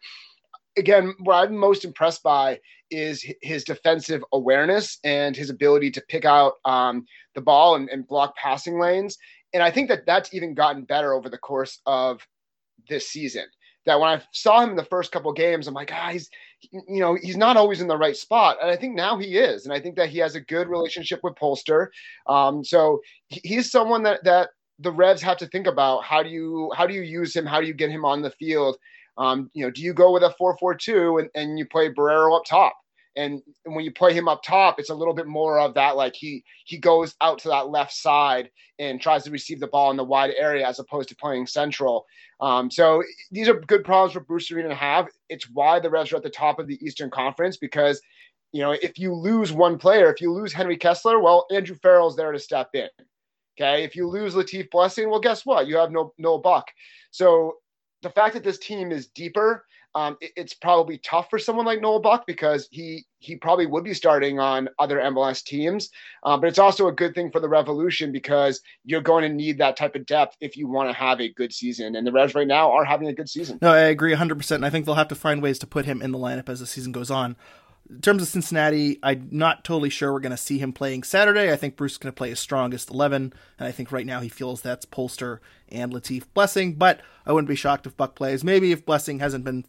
[0.77, 2.61] Again, what I'm most impressed by
[2.91, 8.07] is his defensive awareness and his ability to pick out um, the ball and, and
[8.07, 9.17] block passing lanes
[9.53, 12.27] and I think that that's even gotten better over the course of
[12.89, 13.45] this season.
[13.87, 16.29] That when I saw him in the first couple games, I'm like, ah, he's,
[16.73, 19.65] you know, he's not always in the right spot, and I think now he is,
[19.65, 21.89] and I think that he has a good relationship with Polster.
[22.27, 26.03] Um, so he's someone that that the Revs have to think about.
[26.05, 27.47] How do you how do you use him?
[27.47, 28.77] How do you get him on the field?
[29.19, 31.93] Um, you know, do you go with a four four two and and you play
[31.93, 32.75] Borrero up top?
[33.17, 36.15] And, when you play him up top, it's a little bit more of that like
[36.15, 39.97] he he goes out to that left side and tries to receive the ball in
[39.97, 42.07] the wide area as opposed to playing central.
[42.41, 45.09] Um, so these are good problems for Bruce Arena to have.
[45.29, 48.01] It's why the Revs are at the top of the Eastern Conference because
[48.53, 52.17] you know if you lose one player, if you lose Henry Kessler, well Andrew Farrell's
[52.17, 52.89] there to step in.
[53.59, 55.67] Okay, if you lose Latif Blessing, well guess what?
[55.67, 56.67] You have no no Buck.
[57.11, 57.55] So
[58.03, 59.65] the fact that this team is deeper
[59.97, 63.83] um, it, it's probably tough for someone like Noel Buck because he he probably would
[63.83, 65.89] be starting on other MLS teams.
[66.23, 69.57] Uh, but it's also a good thing for the Revolution because you're going to need
[69.59, 71.97] that type of depth if you want to have a good season.
[71.97, 73.59] And the Revs right now are having a good season.
[73.63, 74.51] No, I agree 100%.
[74.55, 76.61] And I think they'll have to find ways to put him in the lineup as
[76.61, 77.35] the season goes on.
[77.89, 81.51] In terms of Cincinnati, I'm not totally sure we're going to see him playing Saturday.
[81.51, 84.21] I think Bruce is going to play his strongest 11, and I think right now
[84.21, 88.43] he feels that's Polster and Latif Blessing, but I wouldn't be shocked if Buck plays.
[88.43, 89.65] Maybe if Blessing hasn't been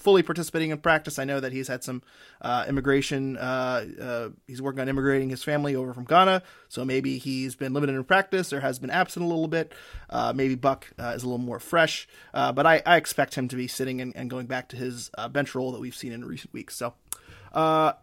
[0.00, 1.18] fully participating in practice.
[1.18, 2.02] I know that he's had some
[2.40, 3.36] uh, immigration.
[3.36, 7.72] Uh, uh, he's working on immigrating his family over from Ghana, so maybe he's been
[7.72, 9.72] limited in practice or has been absent a little bit.
[10.08, 13.48] Uh, maybe Buck uh, is a little more fresh, uh, but I, I, expect him
[13.48, 16.24] to be sitting and, and going back to his bench role that we've seen in
[16.24, 16.76] recent weeks.
[16.76, 16.94] So.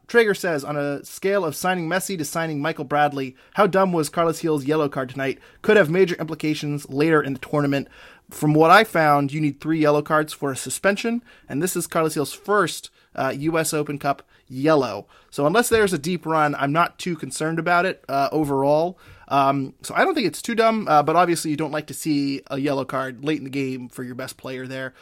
[0.08, 4.10] Traeger says, on a scale of signing Messi to signing Michael Bradley, how dumb was
[4.10, 5.40] Carlos Gil's yellow card tonight?
[5.62, 7.88] Could have major implications later in the tournament.
[8.30, 11.88] From what I found, you need three yellow cards for a suspension, and this is
[11.88, 13.74] Carlos Gil's first uh, U.S.
[13.74, 15.08] Open Cup yellow.
[15.30, 19.00] So unless there's a deep run, I'm not too concerned about it uh, overall.
[19.30, 21.94] Um, so I don't think it's too dumb, uh, but obviously you don't like to
[21.94, 24.94] see a yellow card late in the game for your best player there.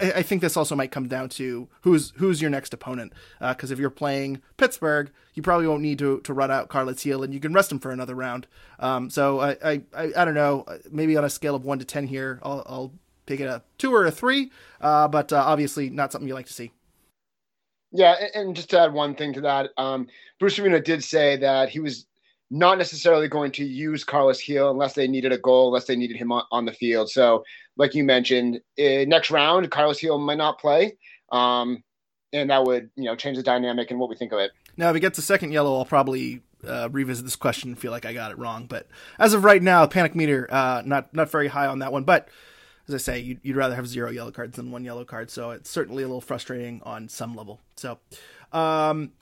[0.00, 3.12] Uh, I think this also might come down to who's who's your next opponent.
[3.40, 7.02] Because uh, if you're playing Pittsburgh, you probably won't need to, to run out Carlos
[7.02, 8.46] Gil, and you can rest him for another round.
[8.78, 10.66] Um, so I, I, I, I don't know.
[10.90, 12.92] Maybe on a scale of one to ten here, I'll, I'll
[13.26, 14.50] pick it a two or a three.
[14.80, 16.72] Uh, but uh, obviously not something you like to see.
[17.92, 20.08] Yeah, and just to add one thing to that, um,
[20.40, 22.06] Bruce Arena did say that he was
[22.50, 26.16] not necessarily going to use Carlos Gil unless they needed a goal, unless they needed
[26.16, 27.10] him on, on the field.
[27.10, 27.44] So,
[27.76, 30.96] like you mentioned, uh, next round, Carlos Gil might not play.
[31.30, 31.82] Um,
[32.32, 34.52] and that would, you know, change the dynamic and what we think of it.
[34.76, 37.90] Now, if he gets a second yellow, I'll probably uh, revisit this question and feel
[37.90, 38.66] like I got it wrong.
[38.66, 42.04] But as of right now, panic meter, uh, not not very high on that one.
[42.04, 42.28] But
[42.88, 45.30] as I say, you'd, you'd, rather have zero yellow cards than one yellow card.
[45.30, 47.60] So it's certainly a little frustrating on some level.
[47.76, 47.98] So,
[48.52, 49.12] um,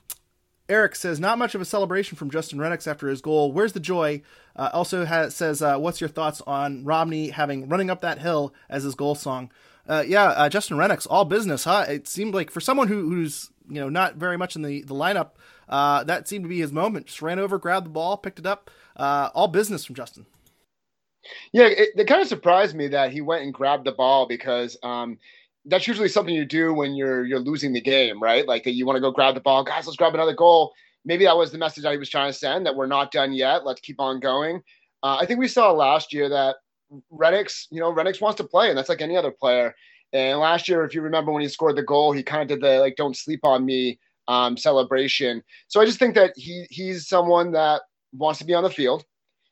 [0.71, 3.51] Eric says, not much of a celebration from Justin Rennicks after his goal.
[3.51, 4.21] Where's the joy?
[4.55, 8.53] Uh, also has, says, uh, what's your thoughts on Romney having running up that hill
[8.69, 9.51] as his goal song?
[9.87, 11.85] Uh, yeah, uh, Justin Rennicks, all business, huh?
[11.89, 14.93] It seemed like for someone who, who's you know not very much in the the
[14.93, 15.31] lineup,
[15.67, 17.07] uh, that seemed to be his moment.
[17.07, 18.71] Just ran over, grabbed the ball, picked it up.
[18.95, 20.25] Uh, all business from Justin.
[21.51, 24.77] Yeah, it, it, kind of surprised me that he went and grabbed the ball because
[24.83, 25.17] um,
[25.65, 28.47] that's usually something you do when you're you're losing the game, right?
[28.47, 30.73] Like that you want to go grab the ball, guys, let's grab another goal.
[31.05, 33.33] Maybe that was the message that he was trying to send that we're not done
[33.33, 33.65] yet.
[33.65, 34.61] Let's keep on going.
[35.03, 36.57] Uh, I think we saw last year that
[37.11, 39.73] Rennicks, you know, Rennicks wants to play, and that's like any other player.
[40.13, 42.61] And last year, if you remember when he scored the goal, he kind of did
[42.61, 45.43] the like "Don't sleep on me" um, celebration.
[45.67, 47.81] So I just think that he he's someone that
[48.13, 49.05] wants to be on the field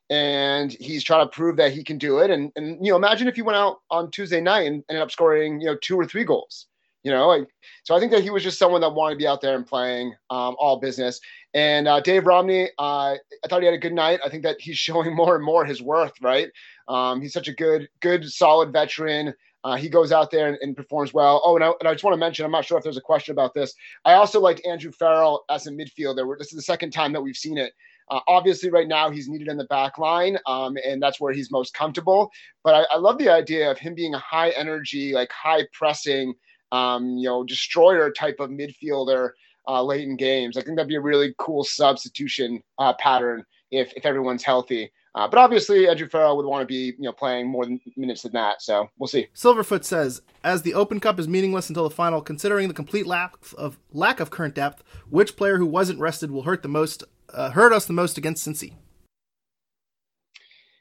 [0.10, 2.30] and he's trying to prove that he can do it.
[2.30, 5.12] And and you know, imagine if he went out on Tuesday night and ended up
[5.12, 6.68] scoring you know two or three goals.
[7.04, 7.48] You know, like,
[7.84, 9.66] so I think that he was just someone that wanted to be out there and
[9.66, 11.22] playing um, all business.
[11.54, 14.20] And uh, Dave Romney, uh, I thought he had a good night.
[14.24, 16.14] I think that he's showing more and more his worth.
[16.22, 16.50] Right,
[16.88, 19.34] um, he's such a good, good, solid veteran.
[19.64, 21.42] Uh, he goes out there and, and, performs well.
[21.44, 23.02] Oh, and I, and I just want to mention, I'm not sure if there's a
[23.02, 23.74] question about this.
[24.06, 26.38] I also liked Andrew Farrell as a midfielder.
[26.38, 27.74] This is the second time that we've seen it.
[28.10, 31.52] Uh, obviously, right now he's needed in the back line, um, and that's where he's
[31.52, 32.32] most comfortable.
[32.64, 36.34] But I, I, love the idea of him being a high energy, like high pressing,
[36.72, 39.32] um, you know, destroyer type of midfielder
[39.68, 40.58] uh, late in games.
[40.58, 44.92] I think that'd be a really cool substitution uh, pattern if if everyone's healthy.
[45.16, 48.22] Uh, but obviously, Andrew Farrell would want to be, you know, playing more than minutes
[48.22, 48.62] than that.
[48.62, 49.28] So we'll see.
[49.36, 53.36] Silverfoot says, as the Open Cup is meaningless until the final, considering the complete lack
[53.58, 57.52] of lack of current depth, which player who wasn't rested will hurt the most uh,
[57.52, 58.74] hurt us the most against Cincy?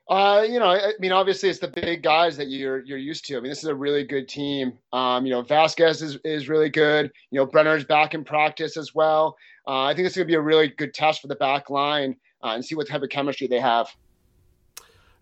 [0.08, 3.36] Uh, you know, I mean, obviously it's the big guys that you're you're used to.
[3.36, 4.78] I mean, this is a really good team.
[4.92, 7.12] Um, you know, Vazquez is, is really good.
[7.30, 9.36] You know, Brenner's back in practice as well.
[9.66, 12.16] Uh, I think it's going to be a really good test for the back line
[12.42, 13.94] uh, and see what type of chemistry they have.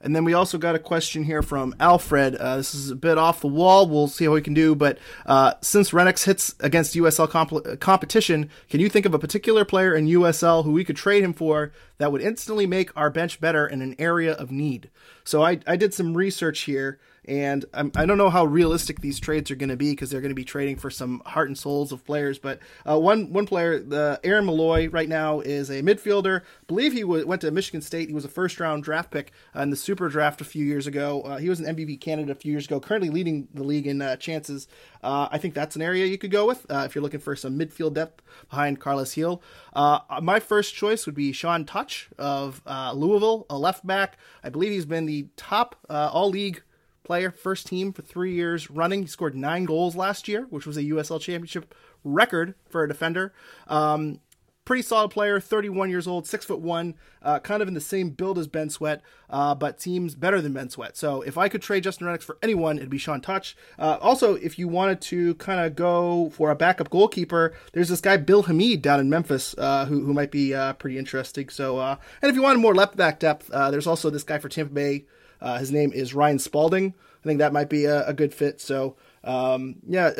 [0.07, 2.37] And then we also got a question here from Alfred.
[2.37, 3.89] Uh, this is a bit off the wall.
[3.89, 4.77] We'll see how we can do.
[4.77, 9.65] But uh, since Rennicks hits against USL comp- competition, can you think of a particular
[9.65, 13.41] player in USL who we could trade him for that would instantly make our bench
[13.41, 14.91] better in an area of need?
[15.25, 17.01] So I, I did some research here.
[17.29, 20.11] And I'm, I do not know how realistic these trades are going to be because
[20.11, 22.39] they're going to be trading for some heart and souls of players.
[22.39, 26.43] But uh, one one player, the Aaron Molloy, right now is a midfielder.
[26.43, 28.09] I believe he w- went to Michigan State.
[28.09, 30.87] He was a first round draft pick uh, in the Super Draft a few years
[30.87, 31.23] ago.
[31.23, 32.79] Uh, he was an MVP candidate a few years ago.
[32.79, 34.69] Currently leading the league in uh, chances.
[35.03, 37.35] Uh, I think that's an area you could go with uh, if you're looking for
[37.35, 39.43] some midfield depth behind Carlos Gil.
[39.75, 42.63] my first choice would be Sean Totsch of
[42.95, 44.17] Louisville, a left back.
[44.45, 46.63] I believe he's been the top all league
[47.07, 49.03] player, first team for three years running.
[49.03, 53.33] He scored nine goals last year, which was a USL Championship record for a defender.
[53.67, 54.21] Um,
[54.67, 58.11] pretty solid player, 31 years old, six foot one, uh, kind of in the same
[58.11, 60.97] build as Ben Sweat, uh, but seems better than Ben Sweat.
[60.97, 63.55] So if I could trade Justin Rennicks for anyone, it'd be Sean Totsch.
[63.79, 68.01] Uh, also, if you wanted to kind of go for a backup goalkeeper, there's this
[68.03, 71.49] guy Bill Hamid down in Memphis uh, who who might be uh, pretty interesting.
[71.49, 74.49] So uh, and if you wanted more left back depth, there's also this guy for
[74.49, 75.07] Tampa Bay
[75.41, 76.95] uh, his name is Ryan Spaulding.
[77.23, 78.61] I think that might be a, a good fit.
[78.61, 78.97] So
[79.27, 80.13] Um, yeah,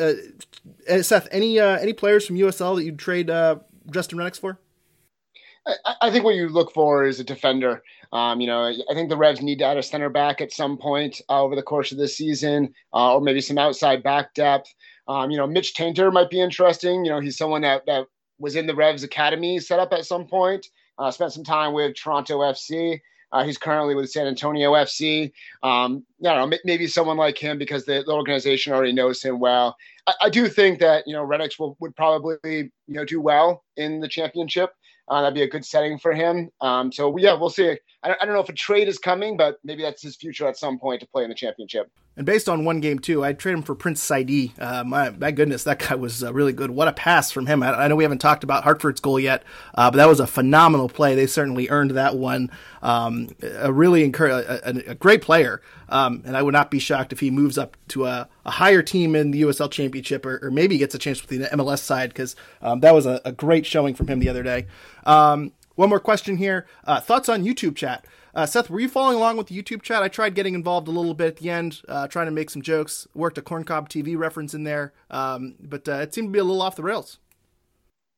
[0.89, 4.59] uh, Seth, any uh, any players from USL that you'd trade uh, Justin Rennicks for?
[5.65, 7.83] I, I, think what you look for is a defender.
[8.11, 10.77] Um, you know, I think the Revs need to add a center back at some
[10.77, 14.73] point uh, over the course of this season, uh, or maybe some outside back depth.
[15.07, 17.05] Um, you know, Mitch Tainter might be interesting.
[17.05, 18.07] You know, he's someone that, that
[18.39, 20.67] was in the Revs Academy set up at some point,
[20.99, 22.99] uh, spent some time with Toronto FC.
[23.31, 25.31] Uh, he's currently with San Antonio FC.
[25.63, 29.39] Um, I don't know, maybe someone like him because the, the organization already knows him
[29.39, 29.75] well.
[30.07, 33.63] I, I, do think that you know Rennicks will would probably you know do well
[33.75, 34.71] in the championship.
[35.09, 36.49] Uh, that'd be a good setting for him.
[36.61, 37.77] Um, so yeah, we'll see.
[38.19, 40.79] I, don't know if a trade is coming, but maybe that's his future at some
[40.79, 41.89] point to play in the championship.
[42.15, 44.51] And based on one game too, I'd trade him for Prince Saydee.
[44.59, 46.71] Uh, my, my goodness, that guy was uh, really good.
[46.71, 47.61] What a pass from him!
[47.61, 49.43] I, I, know we haven't talked about Hartford's goal yet,
[49.75, 51.13] uh, but that was a phenomenal play.
[51.13, 52.49] They certainly earned that one.
[52.81, 57.13] Um, a really encourage, a, a, great player, um, and I would not be shocked
[57.13, 60.51] if he moves up to a, a higher team in the USL Championship, or, or,
[60.51, 63.65] maybe gets a chance with the MLS side because um, that was a, a, great
[63.65, 64.67] showing from him the other day.
[65.77, 66.65] One more question here.
[66.85, 68.03] Uh, thoughts on YouTube chat?
[68.33, 70.01] Uh, Seth, were you following along with the YouTube chat?
[70.01, 72.63] I tried getting involved a little bit at the end, uh, trying to make some
[72.63, 73.07] jokes.
[73.13, 76.43] Worked a Corncob TV reference in there, um, but uh, it seemed to be a
[76.43, 77.19] little off the rails.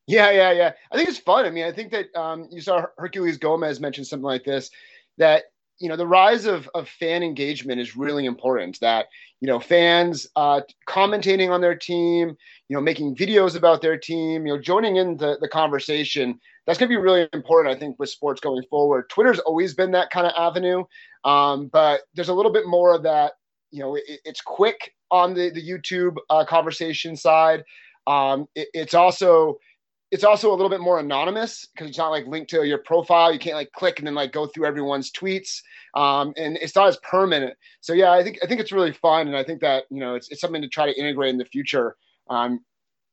[0.06, 0.72] Yeah, yeah, yeah.
[0.90, 1.44] I think it's fun.
[1.44, 4.70] I mean, I think that um, you saw Herculez Gomez mention something like this
[5.18, 5.44] that
[5.78, 9.06] you know the rise of, of fan engagement is really important that
[9.40, 12.36] you know fans uh, commentating on their team
[12.68, 16.38] you know making videos about their team you know joining in the, the conversation.
[16.66, 19.08] That's going to be really important i think with sports going forward.
[19.10, 20.84] Twitter's always been that kind of avenue
[21.24, 23.32] um, but there's a little bit more of that
[23.70, 27.64] you know it, it's quick on the, the youtube uh, conversation side.
[28.06, 29.58] Um, it, it's also
[30.10, 33.32] it's also a little bit more anonymous because it's not like linked to your profile.
[33.32, 35.60] You can't like click and then like go through everyone's tweets.
[35.94, 37.54] Um, and it's not as permanent.
[37.80, 40.14] So yeah, I think I think it's really fun, and I think that you know
[40.14, 41.96] it's it's something to try to integrate in the future.
[42.28, 42.60] Um,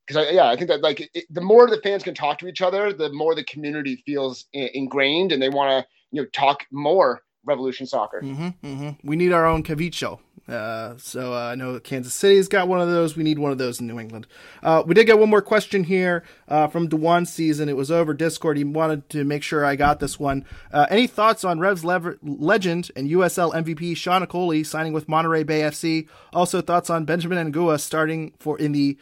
[0.08, 2.62] because yeah, I think that like it, the more the fans can talk to each
[2.62, 7.22] other, the more the community feels ingrained, and they want to you know talk more
[7.46, 8.22] Revolution Soccer.
[8.22, 9.08] Mm-hmm, mm-hmm.
[9.08, 10.20] We need our own Cavicho.
[10.48, 13.18] Uh, so uh, I know Kansas City's got one of those.
[13.18, 14.28] We need one of those in New England.
[14.64, 17.68] Uh, we did get one more question here uh, from Dewan Season.
[17.68, 18.58] It was over Discord.
[18.58, 20.46] He wanted to make sure I got this one.
[20.72, 25.44] Uh, any thoughts on Revs lever- legend and USL MVP Sean Okoli signing with Monterey
[25.44, 26.08] Bay FC?
[26.32, 28.98] Also thoughts on Benjamin Angoua starting for in the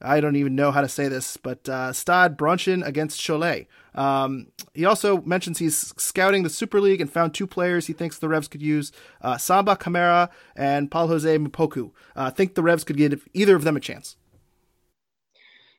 [0.00, 3.66] I don't even know how to say this, but uh, Stade Bronchen against Cholet.
[3.96, 8.18] Um, he also mentions he's scouting the Super League and found two players he thinks
[8.18, 11.90] the Revs could use uh, Samba Camara and Paul Jose M'Poku.
[12.14, 14.16] I uh, think the Revs could give either of them a chance.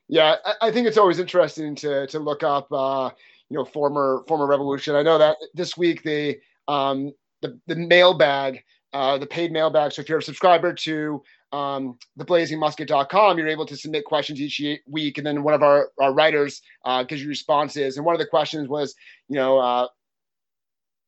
[0.08, 3.10] Yeah, I, I think it's always interesting to to look up, uh,
[3.50, 4.96] you know, former former Revolution.
[4.96, 9.92] I know that this week the um, the the mailbag, uh, the paid mailbag.
[9.92, 15.18] So if you're a subscriber to um, theblazingmusket.com, you're able to submit questions each week,
[15.18, 17.96] and then one of our, our writers uh, gives you responses.
[17.96, 18.94] And one of the questions was,
[19.28, 19.88] you know, uh,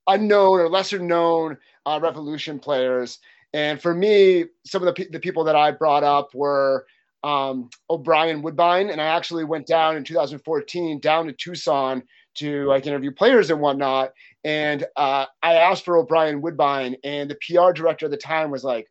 [0.07, 3.19] unknown or lesser known uh, Revolution players.
[3.53, 6.87] And for me, some of the, the people that I brought up were
[7.23, 12.03] um, O'Brien Woodbine, and I actually went down in 2014 down to Tucson
[12.37, 14.13] to like interview players and whatnot.
[14.45, 18.65] And uh, I asked for O'Brien Woodbine, and the PR director at the time was
[18.65, 18.87] like,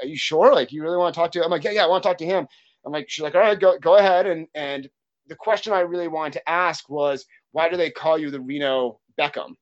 [0.00, 0.54] are you sure?
[0.54, 1.44] Like, you really want to talk to?
[1.44, 2.46] I'm like, yeah, yeah, I want to talk to him.
[2.84, 4.26] I'm like, she's like, all right, go go ahead.
[4.26, 4.88] And and
[5.28, 9.00] the question I really wanted to ask was, why do they call you the Reno
[9.18, 9.54] Beckham?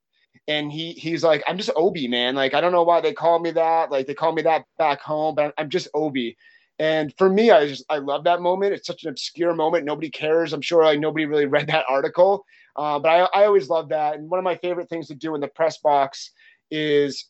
[0.49, 2.35] And he he's like, I'm just Obi, man.
[2.35, 3.91] Like, I don't know why they call me that.
[3.91, 6.37] Like, they call me that back home, but I'm just Obi.
[6.79, 8.73] And for me, I just I love that moment.
[8.73, 9.85] It's such an obscure moment.
[9.85, 10.55] Nobody cares.
[10.55, 12.45] I'm sure like nobody really read that article.
[12.75, 14.15] Uh, but I, I always love that.
[14.15, 16.31] And one of my favorite things to do in the press box
[16.71, 17.27] is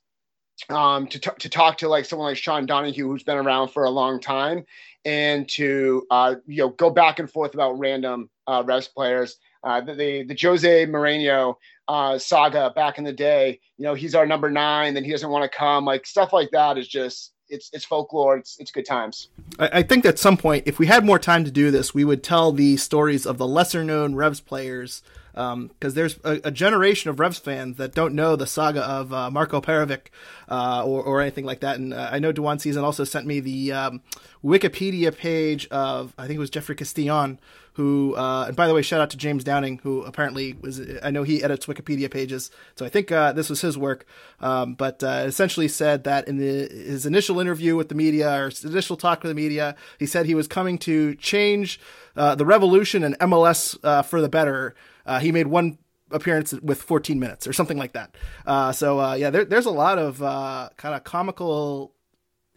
[0.69, 3.85] um, to, t- to talk to like someone like Sean Donahue, who's been around for
[3.85, 4.65] a long time,
[5.05, 9.37] and to uh, you know go back and forth about random uh, Revs players.
[9.63, 11.55] Uh, the, the, Jose Mourinho
[11.87, 15.29] uh, saga back in the day, you know, he's our number nine, then he doesn't
[15.29, 15.85] want to come.
[15.85, 18.39] Like stuff like that is just it's it's folklore.
[18.39, 19.29] It's it's good times.
[19.59, 22.05] I, I think at some point, if we had more time to do this, we
[22.05, 26.51] would tell the stories of the lesser known Revs players because um, there's a, a,
[26.51, 30.11] generation of Revs fans that don't know the saga of uh, Marko Perovic
[30.49, 31.79] uh, or, or, anything like that.
[31.79, 34.03] And uh, I know Dewan Season also sent me the um,
[34.45, 37.39] Wikipedia page of I think it was Jeffrey Castillon,
[37.75, 41.11] who uh, and by the way, shout out to James Downing, who apparently was I
[41.11, 44.07] know he edits Wikipedia pages, so I think uh, this was his work.
[44.41, 48.51] Um, but uh, essentially said that in the, his initial interview with the media or
[48.65, 51.81] initial talk with the media, he said he was coming to change
[52.15, 54.75] the revolution and MLS for the better.
[55.07, 55.79] Uh, he made one
[56.11, 58.15] appearance with 14 minutes or something like that.
[58.47, 61.95] Uh, so uh, yeah, there, there's a lot of uh, kind of comical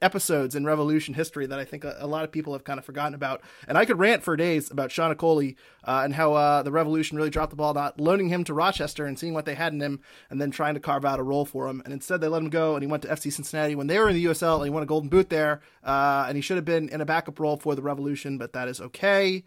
[0.03, 2.85] episodes in Revolution history that I think a, a, lot of people have kind of
[2.85, 3.41] forgotten about.
[3.67, 7.17] And I could rant for days about Sean Okoli uh, and how uh, the Revolution
[7.17, 9.81] really dropped the ball, not loaning him to Rochester and seeing what they had in
[9.81, 11.81] him, and then trying to carve out a role for him.
[11.85, 14.09] And instead, they let him go, and he went to FC Cincinnati when they were
[14.09, 15.61] in the USL, and he won a Golden Boot there.
[15.83, 18.67] Uh, and he should have been in a backup role for the Revolution, but that
[18.67, 19.43] is okay.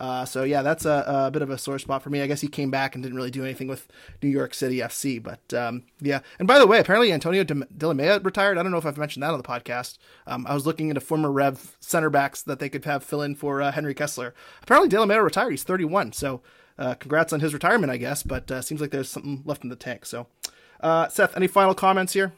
[0.00, 2.22] Uh, so yeah, that's a, a, bit of a sore spot for me.
[2.22, 3.86] I guess he came back and didn't really do anything with
[4.22, 6.20] New York City FC, but um, yeah.
[6.38, 8.56] And by the way, apparently Antonio Delamea retired.
[8.56, 9.98] I don't know if I've mentioned that on the podcast.
[10.26, 13.34] Um, I was looking into former Rev center backs that they could have fill in
[13.34, 14.34] for uh, Henry Kessler.
[14.62, 15.50] Apparently Delamea retired.
[15.50, 16.40] He's 31, so
[16.78, 18.22] uh, congrats on his retirement, I guess.
[18.22, 20.06] But uh, seems like there's something left in the tank.
[20.06, 20.28] So,
[20.80, 22.32] uh, Seth, any final comments here?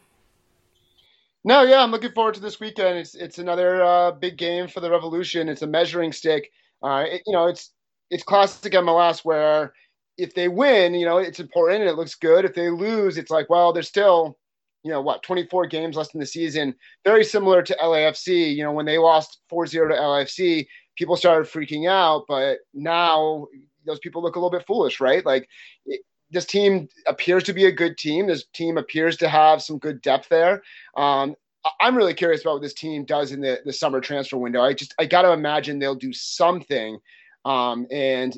[1.45, 2.99] No, yeah, I'm looking forward to this weekend.
[2.99, 5.49] It's it's another uh, big game for the Revolution.
[5.49, 6.51] It's a measuring stick
[6.85, 7.73] it, you know, it's
[8.11, 9.73] it's classic MLS where
[10.19, 12.45] if they win, you know, it's important and it looks good.
[12.45, 14.39] If they lose, it's like, well, there's still,
[14.83, 16.75] you know, what, 24 games left in the season.
[17.05, 18.55] Very similar to LAFC.
[18.55, 20.67] You know, when they lost 4 0 to LAFC,
[20.97, 22.25] people started freaking out.
[22.29, 23.47] But now
[23.87, 25.25] those people look a little bit foolish, right?
[25.25, 25.49] Like,
[25.87, 28.27] it, this team appears to be a good team.
[28.27, 30.63] This team appears to have some good depth there.
[30.97, 31.37] Um,
[31.81, 34.63] I'm really curious about what this team does in the, the summer transfer window.
[34.63, 36.99] I just I got to imagine they'll do something,
[37.45, 38.37] um, and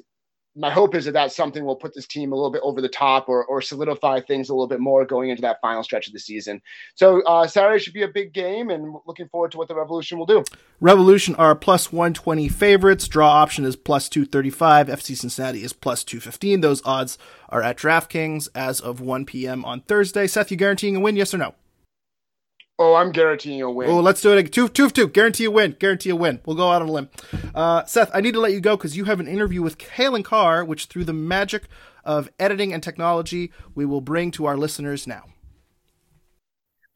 [0.57, 2.89] my hope is that that something will put this team a little bit over the
[2.89, 6.13] top or, or solidify things a little bit more going into that final stretch of
[6.13, 6.63] the season.
[6.95, 10.19] So uh, Saturday should be a big game, and looking forward to what the Revolution
[10.19, 10.45] will do.
[10.81, 13.09] Revolution are plus 120 favorites.
[13.09, 14.89] Draw option is plus 235.
[14.89, 16.61] FC Cincinnati is plus 215.
[16.61, 17.19] Those odds
[17.49, 19.65] are at DraftKings as of 1 p.m.
[19.65, 20.27] on Thursday.
[20.27, 21.17] Seth, you guaranteeing a win?
[21.17, 21.55] Yes or no?
[22.79, 23.89] Oh, I'm guaranteeing a win.
[23.89, 24.39] Oh, let's do it.
[24.39, 24.51] Again.
[24.51, 25.07] Two, two, two.
[25.07, 25.77] Guarantee a win.
[25.79, 26.41] Guarantee a win.
[26.45, 27.09] We'll go out on a limb.
[27.55, 30.25] Uh, Seth, I need to let you go because you have an interview with Calen
[30.25, 31.69] Carr, which through the magic
[32.05, 35.25] of editing and technology, we will bring to our listeners now.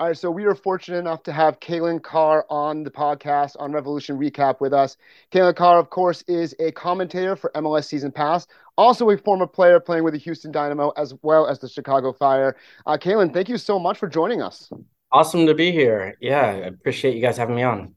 [0.00, 3.72] All right, so we are fortunate enough to have Calen Carr on the podcast on
[3.72, 4.96] Revolution Recap with us.
[5.32, 9.80] Calen Carr, of course, is a commentator for MLS Season Pass, also a former player
[9.80, 12.56] playing with the Houston Dynamo as well as the Chicago Fire.
[12.86, 14.70] Uh, Calen, thank you so much for joining us.
[15.10, 16.16] Awesome to be here.
[16.20, 17.94] Yeah, I appreciate you guys having me on.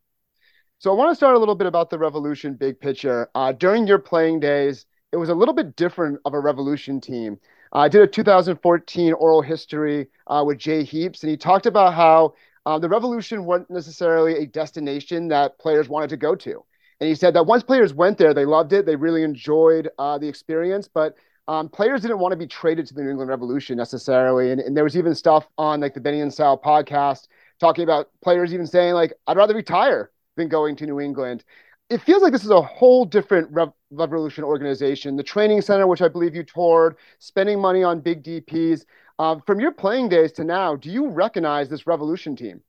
[0.80, 3.30] So I want to start a little bit about the Revolution big picture.
[3.36, 7.38] Uh, during your playing days, it was a little bit different of a Revolution team.
[7.74, 12.34] I did a 2014 oral history uh, with Jay Heaps, and he talked about how
[12.66, 16.64] uh, the Revolution wasn't necessarily a destination that players wanted to go to.
[17.01, 20.18] And he said that once players went there, they loved it, they really enjoyed uh,
[20.18, 21.16] the experience, but
[21.48, 24.52] um, players didn't want to be traded to the New England Revolution necessarily.
[24.52, 27.28] And, and there was even stuff on like the Benny and Sal podcast
[27.60, 31.44] talking about players even saying like, I'd rather retire than going to New England.
[31.89, 35.18] It feels like this is a whole different Rev- Revolution organization.
[35.18, 38.86] The training center, which I believe you toured, spending money on big DPs.
[39.20, 42.62] Uh, from your playing days to now, do you recognize this Revolution team?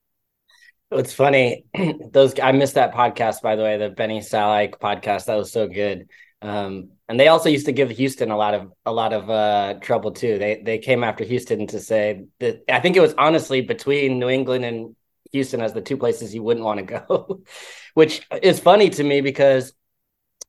[0.91, 1.65] It's funny.
[2.11, 5.25] Those I missed that podcast by the way, the Benny Salik podcast.
[5.25, 6.09] That was so good.
[6.43, 9.75] Um, and they also used to give Houston a lot of a lot of uh,
[9.81, 10.37] trouble too.
[10.37, 14.29] They they came after Houston to say that I think it was honestly between New
[14.29, 14.95] England and
[15.31, 17.43] Houston as the two places you wouldn't want to go,
[17.93, 19.73] which is funny to me because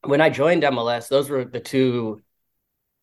[0.02, 2.22] when I joined MLS, those were the two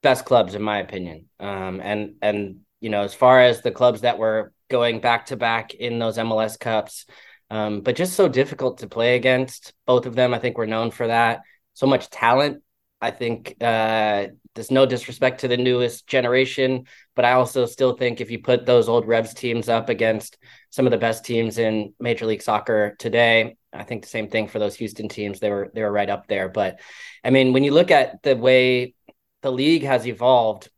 [0.03, 1.29] best clubs in my opinion.
[1.39, 5.37] Um, and and you know as far as the clubs that were going back to
[5.37, 7.05] back in those MLS cups,
[7.49, 9.73] um, but just so difficult to play against.
[9.85, 11.41] Both of them, I think, we're known for that.
[11.73, 12.63] So much talent
[13.02, 16.86] I think uh, there's no disrespect to the newest generation,
[17.16, 20.38] but I also still think if you put those old Revs teams up against
[20.70, 24.47] some of the best teams in Major League Soccer today, I think the same thing
[24.47, 25.39] for those Houston teams.
[25.39, 26.49] They were they were right up there.
[26.49, 26.80] But
[27.24, 28.93] I mean, when you look at the way
[29.41, 30.70] the league has evolved,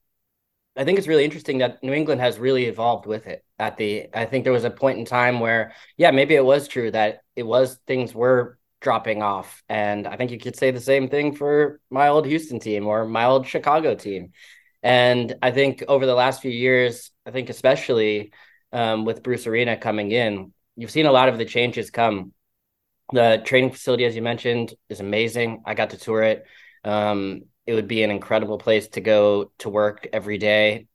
[0.75, 3.43] I think it's really interesting that New England has really evolved with it.
[3.59, 6.67] At the, I think there was a point in time where, yeah, maybe it was
[6.67, 9.63] true that it was things were dropping off.
[9.67, 13.05] And I think you could say the same thing for my old Houston team or
[13.05, 14.33] my old Chicago team.
[14.83, 18.33] And I think over the last few years, I think especially
[18.71, 22.33] um, with Bruce Arena coming in, you've seen a lot of the changes come.
[23.11, 25.63] The training facility, as you mentioned, is amazing.
[25.65, 26.45] I got to tour it.
[26.83, 30.87] Um, it would be an incredible place to go to work every day.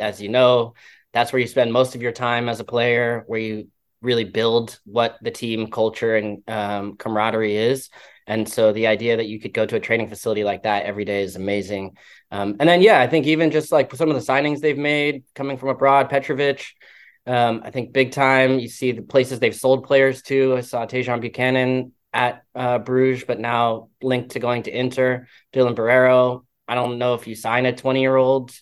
[0.00, 0.74] As you know,
[1.12, 3.68] that's where you spend most of your time as a player, where you
[4.06, 7.90] really build what the team culture and um, camaraderie is.
[8.26, 11.04] And so the idea that you could go to a training facility like that every
[11.04, 11.96] day is amazing.
[12.30, 15.24] Um, and then, yeah, I think even just like some of the signings they've made
[15.34, 16.64] coming from abroad, Petrovic,
[17.26, 18.58] um, I think big time.
[18.58, 20.56] You see the places they've sold players to.
[20.56, 25.26] I saw Tajon Buchanan at uh, Bruges, but now linked to going to Inter.
[25.52, 26.44] Dylan Borrero.
[26.68, 28.52] I don't know if you sign a 20 year old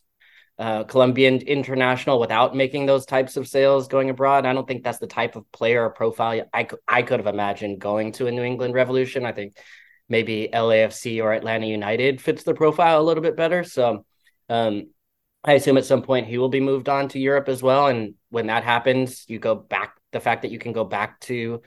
[0.58, 4.46] uh, Colombian international without making those types of sales going abroad.
[4.46, 7.80] I don't think that's the type of player or profile I, I could have imagined
[7.80, 9.26] going to a New England Revolution.
[9.26, 9.56] I think
[10.08, 13.64] maybe LAFC or Atlanta United fits the profile a little bit better.
[13.64, 14.04] So
[14.48, 14.90] um,
[15.42, 17.88] I assume at some point he will be moved on to Europe as well.
[17.88, 21.62] And when that happens, you go back, the fact that you can go back to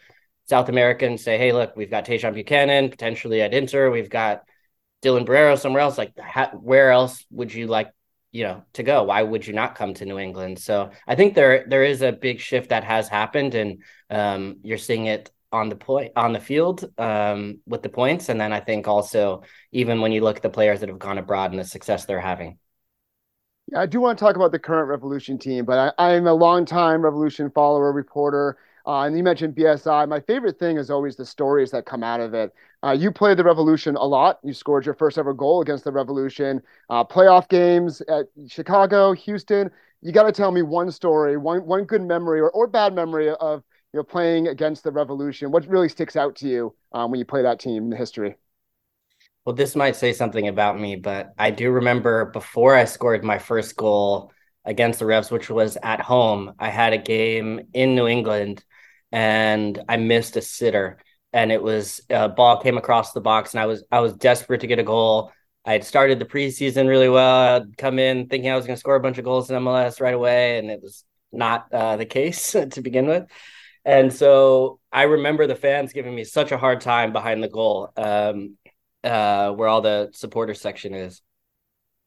[0.50, 3.92] South America and say, hey, look, we've got Tajon Buchanan potentially at Inter.
[3.92, 4.44] We've got
[5.04, 5.98] Dylan Borrero somewhere else.
[5.98, 6.14] Like,
[6.54, 7.92] where else would you like
[8.32, 9.04] you know to go.
[9.04, 10.60] Why would you not come to new england?
[10.60, 14.78] So i think there there is a big shift that has happened and um, you're
[14.78, 18.30] seeing it on the point on the field um, with the points.
[18.30, 21.18] And then i think also even when you look at the players that have gone
[21.18, 22.58] abroad and the success they're having.
[23.72, 26.34] Yeah, I do want to talk about the current Revolution team, but I, I'm a
[26.34, 28.58] long-time Revolution follower, reporter.
[28.88, 30.08] Uh, and you mentioned BSI.
[30.08, 32.54] My favorite thing is always the stories that come out of it.
[32.82, 34.40] Uh, you played the Revolution a lot.
[34.44, 36.62] You scored your first ever goal against the Revolution.
[36.90, 39.70] Uh, playoff games at Chicago, Houston.
[40.02, 43.30] You got to tell me one story, one one good memory or, or bad memory
[43.30, 43.62] of
[43.92, 45.52] you know playing against the Revolution.
[45.52, 48.38] What really sticks out to you um, when you play that team in the history?
[49.44, 53.38] Well, this might say something about me, but I do remember before I scored my
[53.38, 54.32] first goal
[54.64, 56.54] against the Revs, which was at home.
[56.58, 58.64] I had a game in New England
[59.12, 61.00] and I missed a sitter
[61.34, 64.14] and it was a uh, ball came across the box and I was I was
[64.14, 65.32] desperate to get a goal.
[65.66, 67.58] I had started the preseason really well.
[67.58, 70.00] I'd come in thinking I was going to score a bunch of goals in MLS
[70.00, 71.04] right away, and it was
[71.34, 73.26] not uh, the case to begin with.
[73.84, 77.92] And so I remember the fans giving me such a hard time behind the goal,
[77.98, 78.58] um,
[79.04, 81.22] uh, where all the supporter section is.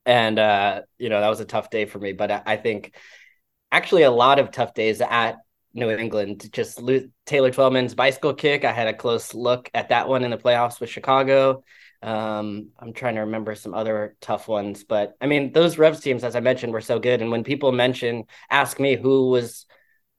[0.07, 2.13] And uh, you know that was a tough day for me.
[2.13, 2.97] But I, I think
[3.71, 5.37] actually a lot of tough days at
[5.73, 6.49] New England.
[6.53, 6.81] Just
[7.27, 8.65] Taylor Twellman's bicycle kick.
[8.65, 11.63] I had a close look at that one in the playoffs with Chicago.
[12.03, 16.25] Um, I'm trying to remember some other tough ones, but I mean, those Revs teams,
[16.25, 17.21] as I mentioned, were so good.
[17.21, 19.67] And when people mention, ask me who was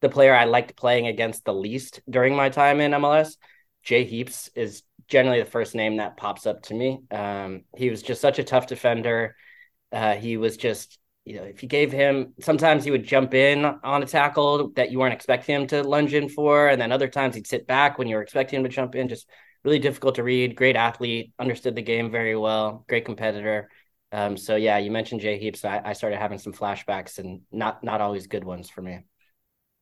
[0.02, 3.36] the player I liked playing against the least during my time in MLS,
[3.84, 7.02] Jay Heaps is generally the first name that pops up to me.
[7.10, 9.36] Um, he was just such a tough defender.
[9.92, 13.64] Uh, he was just you know, if you gave him, sometimes he would jump in
[13.64, 17.08] on a tackle that you weren't expecting him to lunge in for, and then other
[17.08, 19.08] times he'd sit back when you were expecting him to jump in.
[19.08, 19.30] Just
[19.64, 20.56] really difficult to read.
[20.56, 22.86] Great athlete, understood the game very well.
[22.90, 23.70] Great competitor.
[24.12, 25.64] Um, so yeah, you mentioned Jay Heaps.
[25.64, 29.02] I, I started having some flashbacks, and not not always good ones for me.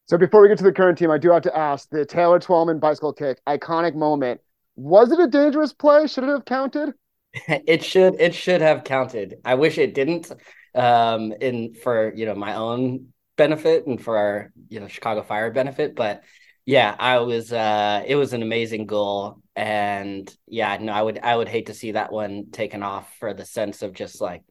[0.08, 2.40] So before we get to the current team, I do have to ask the Taylor
[2.40, 4.42] Twellman bicycle kick, iconic moment.
[4.76, 6.08] Was it a dangerous play?
[6.08, 6.94] Should it have counted?
[7.48, 9.36] it should it should have counted.
[9.46, 10.32] I wish it didn't
[10.76, 13.08] um, in for you know my own
[13.38, 15.96] benefit and for our you know Chicago Fire benefit.
[15.96, 16.24] But
[16.66, 21.36] yeah, I was uh, it was an amazing goal, and yeah, no, I would I
[21.36, 24.44] would hate to see that one taken off for the sense of just like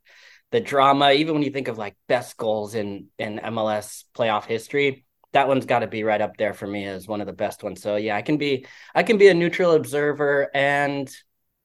[0.51, 1.13] the drama.
[1.13, 5.67] Even when you think of like best goals in in MLS playoff history, that one's
[5.67, 7.83] got to be right up there for me as one of the best ones.
[7.83, 11.09] So yeah, I can be I can be a neutral observer and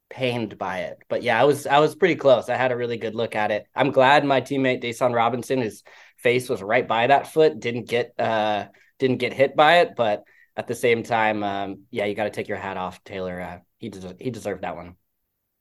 [0.09, 0.97] pained by it.
[1.09, 2.49] But yeah, I was I was pretty close.
[2.49, 3.65] I had a really good look at it.
[3.75, 5.83] I'm glad my teammate Dasan Robinson, his
[6.17, 8.67] face was right by that foot, didn't get uh
[8.99, 9.95] didn't get hit by it.
[9.95, 10.23] But
[10.55, 13.41] at the same time, um, yeah, you got to take your hat off, Taylor.
[13.41, 14.95] Uh, he des- he deserved that one.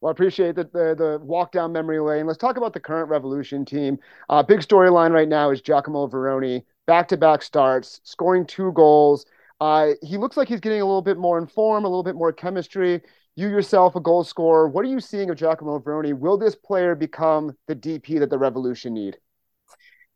[0.00, 2.26] Well, I appreciate the, the, the walk down memory lane.
[2.26, 3.98] Let's talk about the current Revolution team.
[4.28, 9.24] Uh, big storyline right now is Giacomo Vrioni, back to back starts, scoring two goals.
[9.60, 12.16] Uh, he looks like he's getting a little bit more in form, a little bit
[12.16, 13.00] more chemistry
[13.34, 14.68] you yourself a goal scorer.
[14.68, 16.16] What are you seeing of Giacomo Vrioni?
[16.16, 19.16] Will this player become the DP that the Revolution need?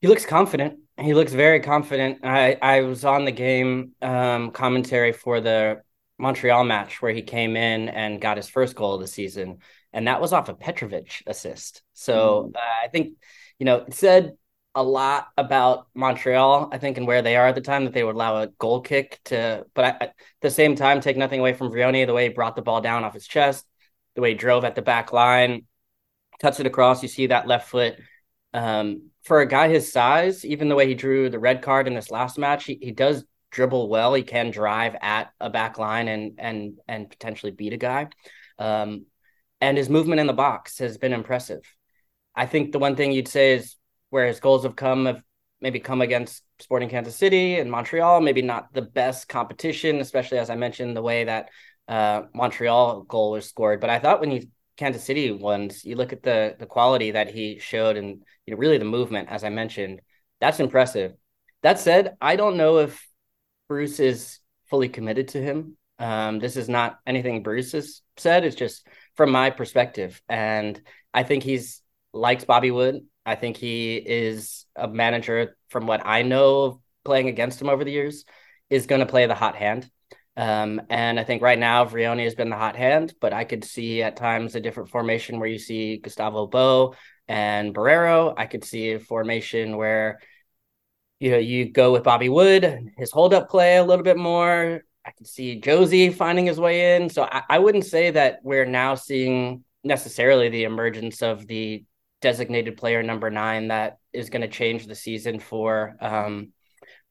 [0.01, 0.81] He looks confident.
[1.01, 2.25] He looks very confident.
[2.25, 5.81] I, I was on the game um, commentary for the
[6.19, 9.59] Montreal match where he came in and got his first goal of the season,
[9.93, 11.83] and that was off a Petrovic assist.
[11.95, 12.57] So mm.
[12.57, 13.15] uh, I think,
[13.59, 14.37] you know, it said
[14.77, 18.05] a lot about Montreal, I think, and where they are at the time that they
[18.05, 21.55] would allow a goal kick to, but I, at the same time, take nothing away
[21.55, 23.65] from Vrioni, the way he brought the ball down off his chest,
[24.15, 25.67] the way he drove at the back line,
[26.41, 27.03] cuts it across.
[27.03, 27.97] You see that left foot.
[28.53, 31.95] Um, for a guy his size, even the way he drew the red card in
[31.95, 34.13] this last match, he, he does dribble well.
[34.13, 38.09] He can drive at a back line and and and potentially beat a guy.
[38.59, 39.07] Um,
[39.61, 41.63] and his movement in the box has been impressive.
[42.35, 43.75] I think the one thing you'd say is
[44.17, 45.23] where his goals have come have
[45.61, 50.49] maybe come against Sporting Kansas City and Montreal, maybe not the best competition, especially as
[50.49, 51.51] I mentioned the way that
[51.87, 53.79] uh, Montreal goal was scored.
[53.79, 54.47] But I thought when you
[54.79, 58.57] Kansas City ones, you look at the the quality that he showed and you know
[58.57, 60.01] really the movement, as I mentioned,
[60.41, 61.13] that's impressive.
[61.63, 63.07] That said, I don't know if
[63.69, 64.39] Bruce is
[64.71, 65.77] fully committed to him.
[65.99, 68.47] Um, this is not anything Bruce has said.
[68.47, 70.81] It's just from my perspective, and
[71.13, 71.83] I think he's
[72.15, 73.05] likes Bobby Wood.
[73.27, 77.91] I think he is a manager, from what I know playing against him over the
[77.91, 78.25] years,
[78.71, 79.91] is going to play the hot hand.
[80.37, 83.65] Um, and I think right now Vrioni has been the hot hand, but I could
[83.65, 86.95] see at times a different formation where you see Gustavo Bo
[87.27, 88.35] and Borrero.
[88.37, 90.21] I could see a formation where
[91.19, 94.83] you know you go with Bobby Wood, his hold up play a little bit more.
[95.05, 97.09] I could see Jozy finding his way in.
[97.09, 101.85] So I, I wouldn't say that we're now seeing necessarily the emergence of the
[102.21, 106.53] designated player number nine that is going to change the season for um,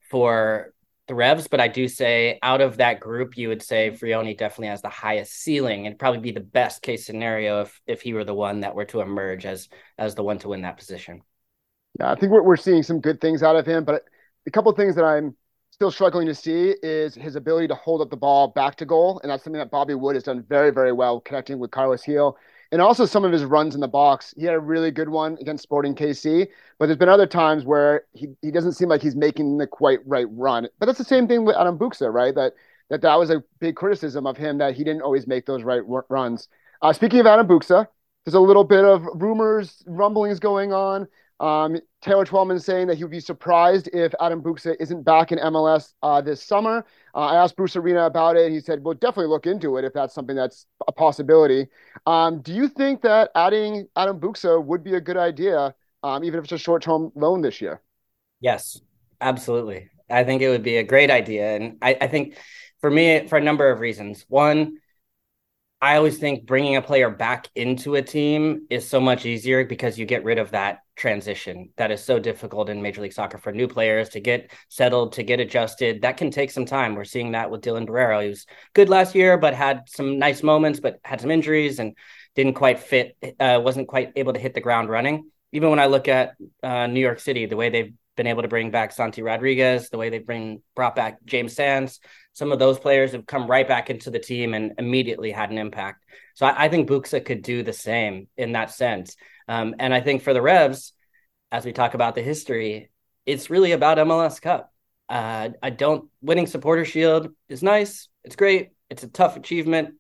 [0.10, 0.74] for
[1.08, 4.70] the Revs, but I do say out of that group, you would say Vrioni definitely
[4.70, 8.24] has the highest ceiling and probably be the best case scenario if if he were
[8.24, 11.22] the one that were to emerge as as the one to win that position.
[12.00, 14.04] Yeah, I think we're we're seeing some good things out of him, but
[14.48, 15.36] a couple of things that I'm
[15.70, 19.20] still struggling to see is his ability to hold up the ball back to goal,
[19.22, 22.36] and that's something that Bobby Wood has done very very well connecting with Carlos Gil
[22.76, 24.34] and also some of his runs in the box.
[24.36, 26.46] He had a really good one against Sporting KC,
[26.78, 30.00] but there's been other times where he, he doesn't seem like he's making the quite
[30.06, 30.68] right run.
[30.78, 32.36] But that's the same thing with Adam Buksa, right?
[32.36, 32.52] That
[32.90, 35.84] that that was a big criticism of him that he didn't always make those right
[36.10, 36.50] runs.
[36.82, 37.88] Uh, speaking of Adam Buksa,
[38.26, 41.08] there's a little bit of rumors, rumblings going on.
[41.40, 45.40] Um, Taylor Twellman saying that he would be surprised if Adam Buksa isn't back in
[45.40, 46.86] MLS uh, this summer.
[47.14, 48.52] Uh, I asked Bruce Arena about it.
[48.52, 51.68] He said, "We'll definitely look into it if that's something that's a possibility."
[52.06, 56.40] Um, do you think that adding Adam Buksa would be a good idea, um, even
[56.40, 57.82] if it's a short-term loan this year?
[58.40, 58.80] Yes,
[59.20, 59.90] absolutely.
[60.10, 62.38] I think it would be a great idea, and I, I think
[62.80, 64.26] for me, for a number of reasons.
[64.30, 64.78] One,
[65.86, 70.00] I always think bringing a player back into a team is so much easier because
[70.00, 73.52] you get rid of that transition that is so difficult in Major League Soccer for
[73.52, 76.02] new players to get settled, to get adjusted.
[76.02, 76.96] That can take some time.
[76.96, 78.24] We're seeing that with Dylan Borrero.
[78.24, 81.96] He was good last year, but had some nice moments, but had some injuries and
[82.34, 85.30] didn't quite fit, uh, wasn't quite able to hit the ground running.
[85.52, 86.34] Even when I look at
[86.64, 89.98] uh, New York City, the way they've been able to bring back Santi Rodriguez, the
[89.98, 92.00] way they bring brought back James Sands.
[92.34, 95.58] Some of those players have come right back into the team and immediately had an
[95.58, 96.06] impact.
[96.36, 99.16] So I, I think Buksa could do the same in that sense.
[99.48, 100.94] Um, and I think for the Revs,
[101.52, 102.90] as we talk about the history,
[103.26, 104.72] it's really about MLS Cup.
[105.08, 108.08] Uh, I don't winning supporter shield is nice.
[108.24, 108.72] It's great.
[108.90, 109.96] It's a tough achievement,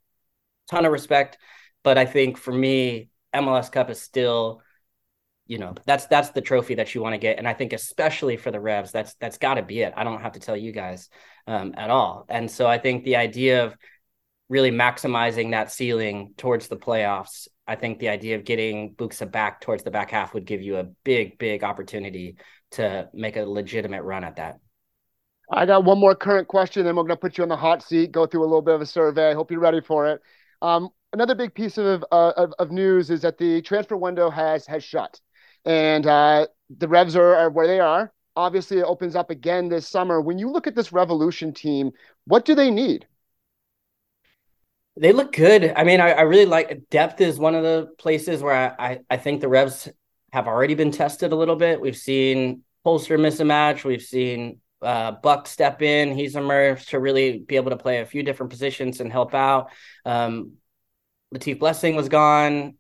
[0.70, 1.38] ton of respect.
[1.84, 4.61] But I think for me, MLS Cup is still
[5.48, 7.38] you know that's that's the trophy that you want to get.
[7.38, 9.93] And i think especially for the revs that's that's got to be it.
[9.96, 11.10] I don't have to tell you guys
[11.48, 12.26] um, at all.
[12.30, 13.76] And so i think the idea of
[14.50, 19.60] really maximizing that ceiling towards the playoffs i think the idea of getting buksa back
[19.60, 22.38] towards the back half would give you a big big opportunity
[22.72, 24.60] to make a legitimate run at that.
[25.52, 27.84] I got one more current question then we're going to put you on the hot
[27.84, 29.32] seat go through a little bit of a survey.
[29.32, 30.22] I hope you're ready for it.
[30.62, 34.66] Um, another big piece of, uh, of, of news is that the transfer window has
[34.66, 35.20] has shut
[35.66, 38.11] and uh, the Revs are, are where they are.
[38.36, 40.22] Obviously, it opens up again this summer.
[40.22, 41.91] When you look at this Revolution team,
[42.26, 43.07] what do they need?
[44.97, 45.74] They look good.
[45.76, 48.99] I mean, I, I really like depth is one of the places where I, I,
[49.09, 49.89] I think the Revs
[50.32, 51.82] have already been tested a little bit.
[51.82, 53.84] We've seen Polster miss a match.
[53.84, 56.16] We've seen uh, Buck step in.
[56.16, 59.72] He's emerged to really be able to play a few different positions and help out.
[60.05, 60.53] Um,
[61.34, 62.76] Latif Blessing was gone,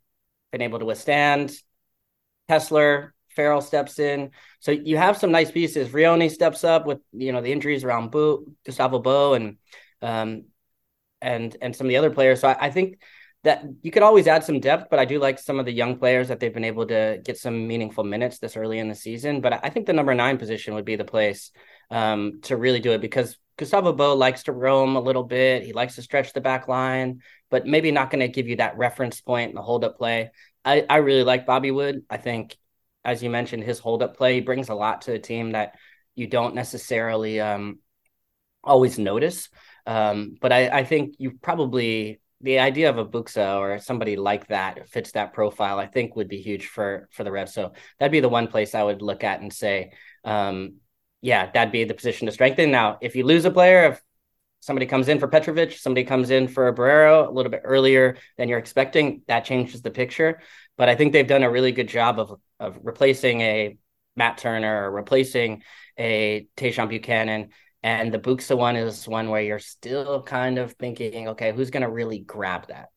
[0.51, 1.53] been able to withstand.
[2.47, 4.31] Kessler, Farrell steps in.
[4.59, 5.89] So you have some nice pieces.
[5.89, 9.57] Vrioni steps up with you know the injuries around Boo, Gustavo Bo and
[10.01, 10.45] um,
[11.21, 12.41] and and some of the other players.
[12.41, 12.99] So I, I, think
[13.43, 15.97] that you could always add some depth, but I do like some of the young
[15.97, 19.41] players that they've been able to get some meaningful minutes this early in the season.
[19.41, 21.51] But I think the number nine position would be the place
[21.91, 25.63] um, to really do it because Gustavo Bo likes to roam a little bit.
[25.63, 28.77] He likes to stretch the back line, but maybe not going to give you that
[28.77, 30.31] reference point in the hold up play.
[30.65, 32.03] I, I really like Bobby Wood.
[32.09, 32.57] I think,
[33.03, 35.75] as you mentioned, his hold up play brings a lot to a team that
[36.15, 37.79] you don't necessarily um,
[38.63, 39.49] always notice.
[39.85, 44.47] Um, but I, I think you probably the idea of a Buksa or somebody like
[44.47, 45.79] that fits that profile.
[45.79, 47.53] I think would be huge for for the Revs.
[47.53, 49.91] So that'd be the one place I would look at and say,
[50.23, 50.75] um,
[51.21, 52.71] yeah, that'd be the position to strengthen.
[52.71, 54.01] Now, if you lose a player, if
[54.65, 58.49] somebody comes in for Petrovic, somebody comes in for Borrero a little bit earlier than
[58.49, 60.41] you're expecting, that changes the picture.
[60.77, 63.77] But I think they've done a really good job of of replacing a
[64.15, 65.63] Matt Turner or replacing
[65.97, 67.49] a Tajon Buchanan.
[67.83, 71.83] And the Buksa one is one where you're still kind of thinking, okay, who's going
[71.83, 72.89] to really grab that?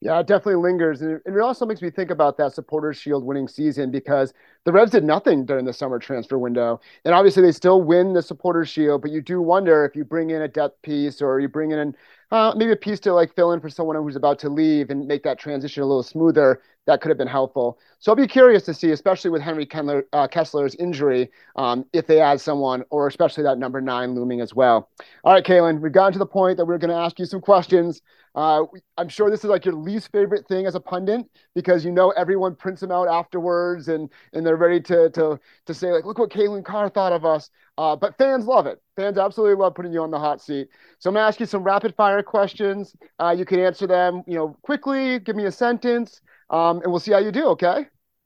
[0.00, 1.02] Yeah, it definitely lingers.
[1.02, 4.32] And it also makes me think about that Supporters Shield winning season because
[4.64, 6.80] the Revs did nothing during the summer transfer window.
[7.04, 10.30] And obviously, they still win the Supporters Shield, but you do wonder if you bring
[10.30, 11.96] in a depth piece or you bring in
[12.30, 15.04] uh, maybe a piece to like fill in for someone who's about to leave and
[15.08, 16.62] make that transition a little smoother.
[16.88, 17.78] That could have been helpful.
[17.98, 22.06] So I'll be curious to see, especially with Henry Kendler, uh, Kessler's injury, um, if
[22.06, 24.88] they add someone, or especially that number nine looming as well.
[25.22, 27.42] All right, Calen, we've gotten to the point that we're going to ask you some
[27.42, 28.00] questions.
[28.34, 28.64] Uh,
[28.96, 32.10] I'm sure this is like your least favorite thing as a pundit because you know
[32.10, 36.18] everyone prints them out afterwards and and they're ready to to to say like, look
[36.18, 37.50] what Calen Carr thought of us.
[37.76, 38.80] Uh, but fans love it.
[38.96, 40.68] Fans absolutely love putting you on the hot seat.
[40.98, 42.94] So I'm gonna ask you some rapid fire questions.
[43.18, 45.18] Uh, you can answer them, you know, quickly.
[45.18, 46.20] Give me a sentence,
[46.50, 47.48] um, and we'll see how you do.
[47.48, 47.66] Okay.
[47.66, 47.84] All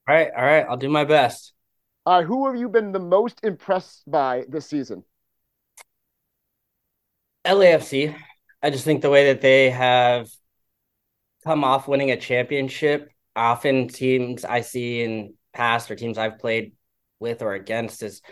[0.08, 0.28] right.
[0.36, 0.66] All right.
[0.68, 1.52] I'll do my best.
[2.04, 2.26] All right.
[2.26, 5.04] Who have you been the most impressed by this season?
[7.44, 8.14] LAFC.
[8.62, 10.28] I just think the way that they have
[11.44, 16.72] come off winning a championship, often teams I see in past or teams I've played
[17.18, 18.22] with or against is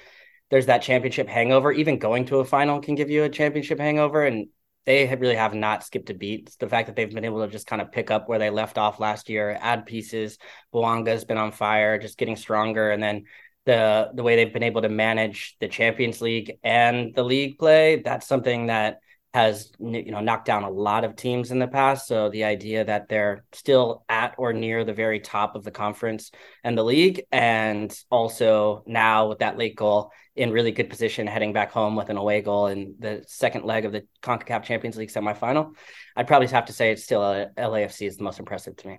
[0.51, 1.73] there's that championship hangover.
[1.73, 4.25] Even going to a final can give you a championship hangover.
[4.25, 4.49] And
[4.87, 6.57] they really have not skipped a beat.
[6.59, 8.79] The fact that they've been able to just kind of pick up where they left
[8.79, 10.39] off last year, add pieces.
[10.73, 12.91] Bouanga's been on fire, just getting stronger.
[12.91, 13.25] And then
[13.67, 18.01] the the way they've been able to manage the Champions League and the league play,
[18.03, 19.01] that's something that
[19.33, 22.09] has you know knocked down a lot of teams in the past.
[22.09, 26.33] So the idea that they're still at or near the very top of the conference
[26.65, 31.53] and the league, and also now with that late goal in really good position heading
[31.53, 35.11] back home with an away goal in the second leg of the CONCACAF Champions League
[35.11, 35.75] semifinal,
[36.17, 38.99] I'd probably have to say it's still a, LAFC is the most impressive to me.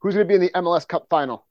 [0.00, 1.46] Who's going to be in the MLS Cup final?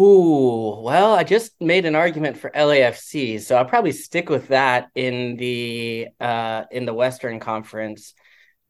[0.00, 4.88] Ooh, well, I just made an argument for LAFC, so I'll probably stick with that
[4.94, 8.14] in the uh in the Western Conference.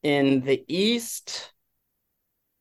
[0.01, 1.53] In the East,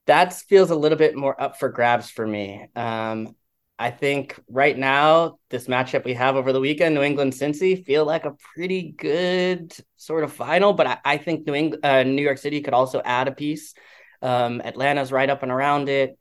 [0.06, 2.68] that feels a little bit more up for grabs for me.
[2.76, 3.34] Um,
[3.82, 8.04] I think right now this matchup we have over the weekend, New England Cincy, feel
[8.04, 12.22] like a pretty good sort of final, but I, I think New England, uh, New
[12.22, 13.74] York City could also add a piece.
[14.22, 16.16] Um, Atlanta's right up and around it.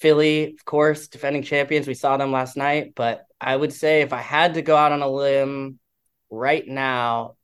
[0.00, 1.86] Philly, of course, defending champions.
[1.86, 4.90] We saw them last night, but I would say if I had to go out
[4.90, 5.78] on a limb
[6.28, 7.36] right now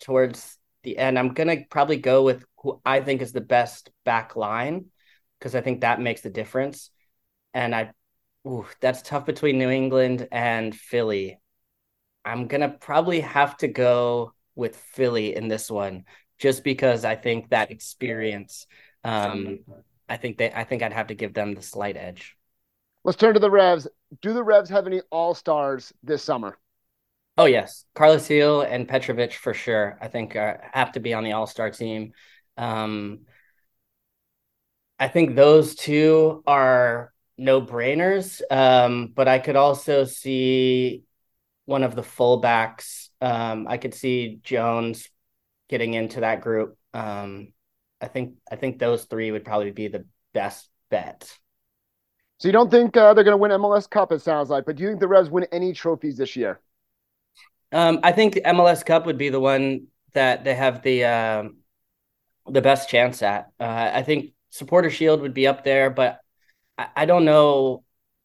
[0.00, 3.88] towards the end, I'm going to probably go with who I think is the best
[4.04, 4.90] back line
[5.38, 6.90] because I think that makes the difference.
[7.54, 7.92] And I,
[8.46, 11.38] ooh, that's tough between New England and Philly.
[12.24, 16.04] I'm going to probably have to go with Philly in this one
[16.38, 18.66] just because I think that experience
[19.04, 19.60] um,
[20.08, 22.36] I think they I think I'd have to give them the slight edge.
[23.04, 23.88] Let's turn to the Revs.
[24.20, 26.58] Do the Revs have any all stars this summer?
[27.36, 29.98] Oh yes, Carlos Gil and Petrovic for sure.
[30.00, 32.12] I think uh, have to be on the all star team.
[32.56, 33.20] Um,
[34.98, 38.40] I think those two are no brainers.
[38.50, 41.04] Um, but I could also see
[41.64, 43.08] one of the fullbacks.
[43.20, 45.08] Um, I could see Jones
[45.68, 46.76] getting into that group.
[46.92, 47.52] Um,
[48.00, 50.04] I think I think those three would probably be the
[50.34, 51.38] best bet.
[52.38, 54.10] So you don't think uh, they're going to win MLS Cup?
[54.10, 56.60] It sounds like, but do you think the Revs win any trophies this year?
[57.70, 61.44] Um, I think the MLS Cup would be the one that they have the uh,
[62.50, 63.52] the best chance at.
[63.60, 66.20] Uh, I think Supporter Shield would be up there, but
[66.78, 67.84] I, don't know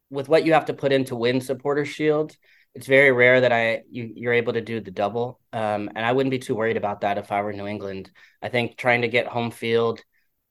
[0.09, 2.35] with what you have to put in to win Supporter Shield
[2.77, 5.39] it's very rare that I you you're able to do the double.
[5.51, 8.11] Um, and I wouldn't be too worried about that if I were New England.
[8.39, 9.99] I think trying to get home field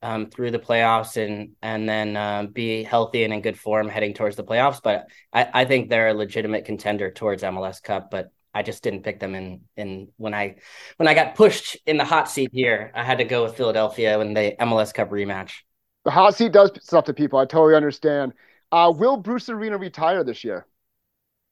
[0.03, 4.13] um, through the playoffs and and then uh, be healthy and in good form heading
[4.13, 4.81] towards the playoffs.
[4.83, 8.11] But I, I think they're a legitimate contender towards MLS Cup.
[8.11, 10.57] But I just didn't pick them in in when I
[10.97, 12.91] when I got pushed in the hot seat here.
[12.93, 15.53] I had to go with Philadelphia in the MLS Cup rematch.
[16.07, 17.41] The hot seat does stuff to people.
[17.41, 18.33] I totally understand.
[18.71, 20.65] Uh, will Bruce Arena retire this year?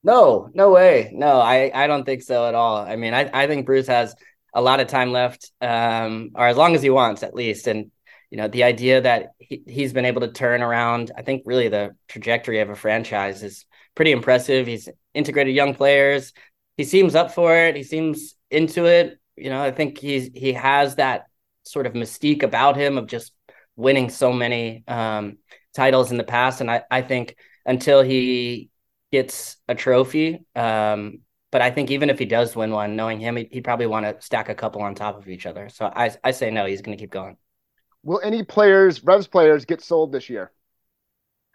[0.05, 1.11] No, no way.
[1.13, 2.77] No, I, I don't think so at all.
[2.77, 4.15] I mean, I, I think Bruce has
[4.55, 7.67] a lot of time left, um, or as long as he wants, at least.
[7.67, 7.91] And,
[8.31, 11.67] you know, the idea that he, he's been able to turn around, I think really
[11.67, 13.65] the trajectory of a franchise is
[13.97, 14.69] pretty impressive.
[14.69, 16.33] He's integrated young players.
[16.77, 17.75] He seems up for it.
[17.75, 19.19] He seems into it.
[19.37, 21.25] You know, I think he's he has that
[21.65, 23.33] sort of mystique about him of just
[23.77, 25.39] winning so many um,
[25.75, 26.61] titles in the past.
[26.61, 28.71] And I, I think until he
[29.13, 30.45] gets a trophy.
[30.57, 31.21] Um,
[31.53, 34.21] but I think even if he does win one, knowing him, he'd, probably want to
[34.21, 35.69] stack a couple on top of each other.
[35.69, 37.37] So I, I say no, he's going to keep going.
[38.03, 40.51] Will any players, Revs players, get sold this year?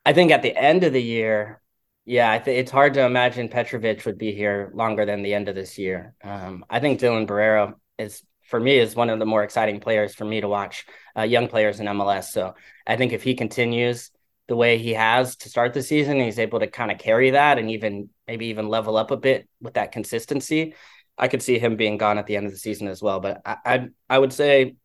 [0.06, 1.62] I think at the end of the year,
[2.06, 5.50] yeah, I think it's hard to imagine Petrovic would be here longer than the end
[5.50, 6.16] of this year.
[6.24, 10.16] Um, I think Dylan Borrero is, for me, is one of the more exciting players
[10.16, 10.86] for me to watch,
[11.20, 12.26] uh, young players in MLS.
[12.26, 12.56] So
[12.88, 14.12] I think if he continues,
[14.50, 16.20] the way he has to start the season.
[16.20, 19.48] He's able to kind of carry that and even maybe even level up a bit
[19.62, 20.74] with that consistency.
[21.18, 23.20] I could see him being gone at the end of the season as well.
[23.20, 24.76] But I I, I would say,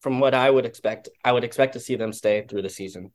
[0.00, 3.12] from what I would expect, I would expect to see them stay through the season.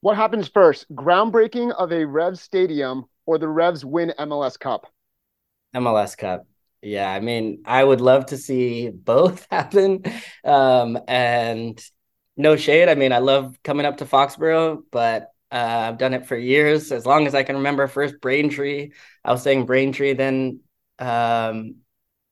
[0.00, 0.92] What happens first?
[0.94, 4.86] Groundbreaking of a Revs stadium or the Revs win MLS Cup?
[5.74, 6.46] MLS Cup.
[6.84, 10.02] Yeah, I mean, I would love to see both happen.
[10.44, 11.82] Um, and
[12.36, 12.88] no shade.
[12.88, 16.92] I mean, I love coming up to Foxborough, but uh, I've done it for years.
[16.92, 18.90] As long as I can remember, first Braintree.
[19.24, 20.60] I was saying Braintree, then
[20.98, 21.76] um,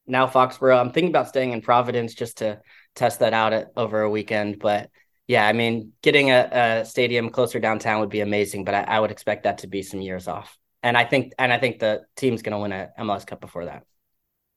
[0.06, 0.78] now Foxborough.
[0.78, 2.60] I'm thinking about staying in Providence just to
[2.94, 4.58] test that out at, over a weekend.
[4.58, 4.90] But
[5.26, 9.00] yeah, I mean, getting a, a stadium closer downtown would be amazing, but I, I,
[9.00, 10.58] would expect that to be some years off.
[10.82, 13.66] And I think, and I think the team's going to win a MLS Cup before
[13.66, 13.84] that.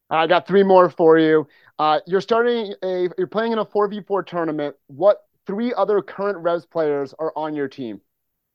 [0.09, 1.47] I got three more for you.
[1.79, 4.75] Uh, you're starting a, you're playing in a four v four tournament.
[4.87, 8.01] What three other current Revs players are on your team?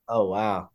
[0.09, 0.71] Oh wow.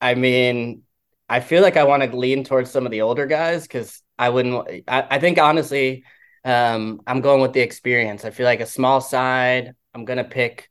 [0.00, 0.82] I mean,
[1.28, 4.28] I feel like I want to lean towards some of the older guys because I
[4.28, 4.84] wouldn't.
[4.86, 6.04] I, I think honestly,
[6.44, 8.24] um, I'm going with the experience.
[8.24, 9.74] I feel like a small side.
[9.94, 10.68] I'm gonna pick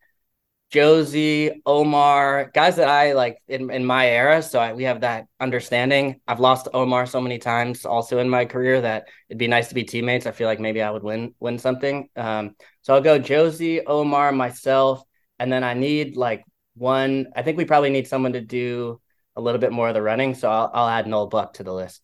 [0.73, 4.41] Jozy, Omar, guys that I like in, in my era.
[4.41, 6.19] So I, we have that understanding.
[6.27, 9.75] I've lost Omar so many times also in my career that it'd be nice to
[9.75, 10.25] be teammates.
[10.25, 12.09] I feel like maybe I would win win something.
[12.15, 15.03] Um, so I'll go Jozy, Omar, myself,
[15.37, 16.43] and then I need like
[16.73, 17.27] one.
[17.35, 18.99] I think we probably need someone to do
[19.35, 20.33] a little bit more of the running.
[20.33, 22.01] So I'll, I'll add Noel Buck to the list.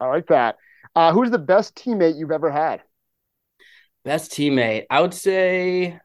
[0.00, 0.56] I like that.
[0.96, 2.82] Uh, who's the best teammate you've ever had?
[4.04, 6.00] Best teammate, I would say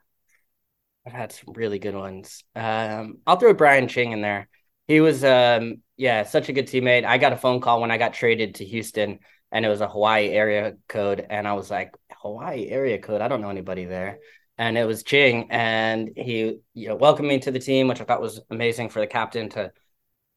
[1.06, 2.44] I've had some really good ones.
[2.56, 4.48] Um, I'll throw Brian Ching in there.
[4.88, 7.06] He was, um, yeah, such a good teammate.
[7.06, 9.20] I got a phone call when I got traded to Houston,
[9.52, 13.22] and it was a Hawaii area code, and I was like, Hawaii area code.
[13.22, 14.20] I don't know anybody there.
[14.58, 18.04] And it was Ching, and he, you know, welcomed me to the team, which I
[18.06, 19.72] thought was amazing for the captain to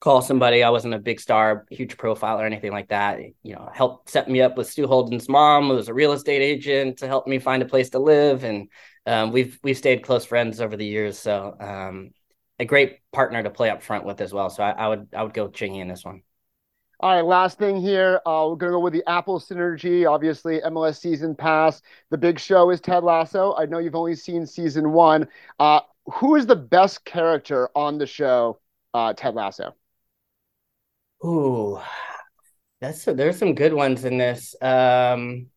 [0.00, 0.62] call somebody.
[0.62, 3.20] I wasn't a big star, huge profile or anything like that.
[3.42, 6.42] You know, helped set me up with Stu Holden's mom, who was a real estate
[6.42, 8.42] agent, to help me find a place to live.
[8.42, 8.68] And
[9.06, 11.18] um, we've we've stayed close friends over the years.
[11.18, 12.10] So um,
[12.58, 14.50] a great partner to play up front with as well.
[14.50, 16.22] So I, I would I would go Chingy in this one.
[16.98, 18.22] All right, last thing here.
[18.24, 20.10] Uh, we're going to go with the Apple synergy.
[20.10, 21.82] Obviously, MLS season pass.
[22.10, 23.54] The big show is Ted Lasso.
[23.54, 25.28] I know you've only seen season one.
[25.58, 28.60] Uh, who is the best character on the show,
[28.94, 29.74] uh, Ted Lasso?
[31.22, 31.80] Ooh,
[32.80, 34.54] that's there's some good ones in this.
[34.62, 35.48] Um,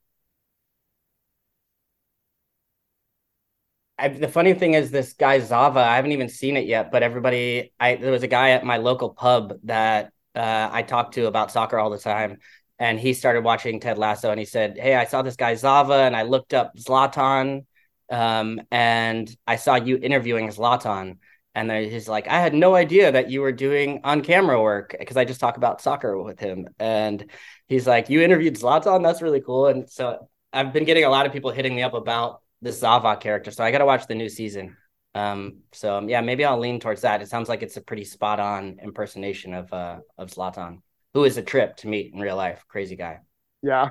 [4.00, 5.80] I, the funny thing is, this guy Zava.
[5.80, 7.74] I haven't even seen it yet, but everybody.
[7.80, 11.52] I there was a guy at my local pub that uh, I talked to about
[11.52, 12.38] soccer all the time,
[12.80, 15.96] and he started watching Ted Lasso, and he said, "Hey, I saw this guy Zava,
[15.96, 17.66] and I looked up Zlatan,
[18.10, 21.18] um, and I saw you interviewing Zlatan."
[21.56, 24.96] And then he's like, I had no idea that you were doing on camera work
[24.98, 26.70] because I just talk about soccer with him.
[26.80, 27.30] And
[27.68, 29.04] he's like, You interviewed Zlatan?
[29.04, 29.68] That's really cool.
[29.68, 33.16] And so I've been getting a lot of people hitting me up about this Zava
[33.18, 33.52] character.
[33.52, 34.76] So I got to watch the new season.
[35.16, 37.22] Um, so um, yeah, maybe I'll lean towards that.
[37.22, 40.82] It sounds like it's a pretty spot on impersonation of uh of Zlatan,
[41.14, 42.64] who is a trip to meet in real life.
[42.68, 43.20] Crazy guy.
[43.64, 43.90] Yeah.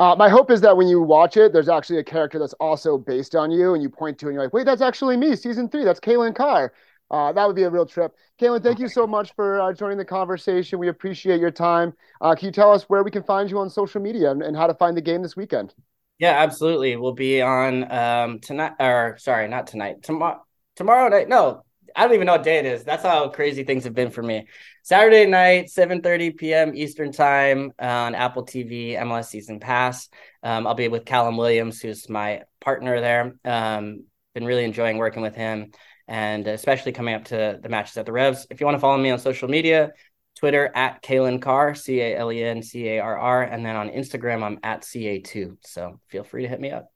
[0.00, 2.98] Uh, my hope is that when you watch it, there's actually a character that's also
[2.98, 5.36] based on you, and you point to, it and you're like, "Wait, that's actually me."
[5.36, 6.72] Season three, that's Calen Carr.
[7.10, 8.12] Uh, that would be a real trip.
[8.40, 10.80] Calen, thank you so much for uh, joining the conversation.
[10.80, 11.92] We appreciate your time.
[12.20, 14.56] Uh, can you tell us where we can find you on social media and, and,
[14.56, 15.74] how to find the game this weekend?
[16.18, 16.96] Yeah, absolutely.
[16.96, 20.02] We'll be on um, tonight, or sorry, not tonight.
[20.02, 20.44] Tomorrow,
[20.76, 21.28] tomorrow night.
[21.28, 22.84] No, I don't even know what day it is.
[22.84, 24.46] That's how crazy things have been for me.
[24.84, 26.74] Saturday night, 7:30 p.m.
[26.74, 30.08] Eastern time on Apple TV, MLS Season Pass.
[30.42, 33.34] Um, I'll be with Callum Williams, who's my partner there.
[33.44, 34.04] Um,
[34.34, 35.72] been really enjoying working with him,
[36.06, 38.46] and especially coming up to the matches at the Revs.
[38.50, 39.90] If you want to follow me on social media,
[40.34, 43.76] Twitter at Calen Carr, C A L E N C A R R, and then
[43.76, 45.56] on Instagram I'm at CA2.
[45.64, 46.90] So feel free to hit me up.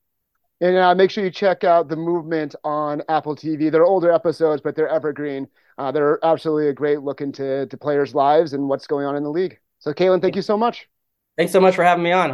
[0.60, 3.70] And uh, make sure you check out the movement on Apple TV.
[3.70, 5.46] They're older episodes, but they're evergreen.
[5.78, 9.22] Uh, they're absolutely a great look into to players' lives and what's going on in
[9.22, 9.58] the league.
[9.78, 10.88] So, Calen, thank you so much.
[11.36, 12.26] Thanks so much for having me on.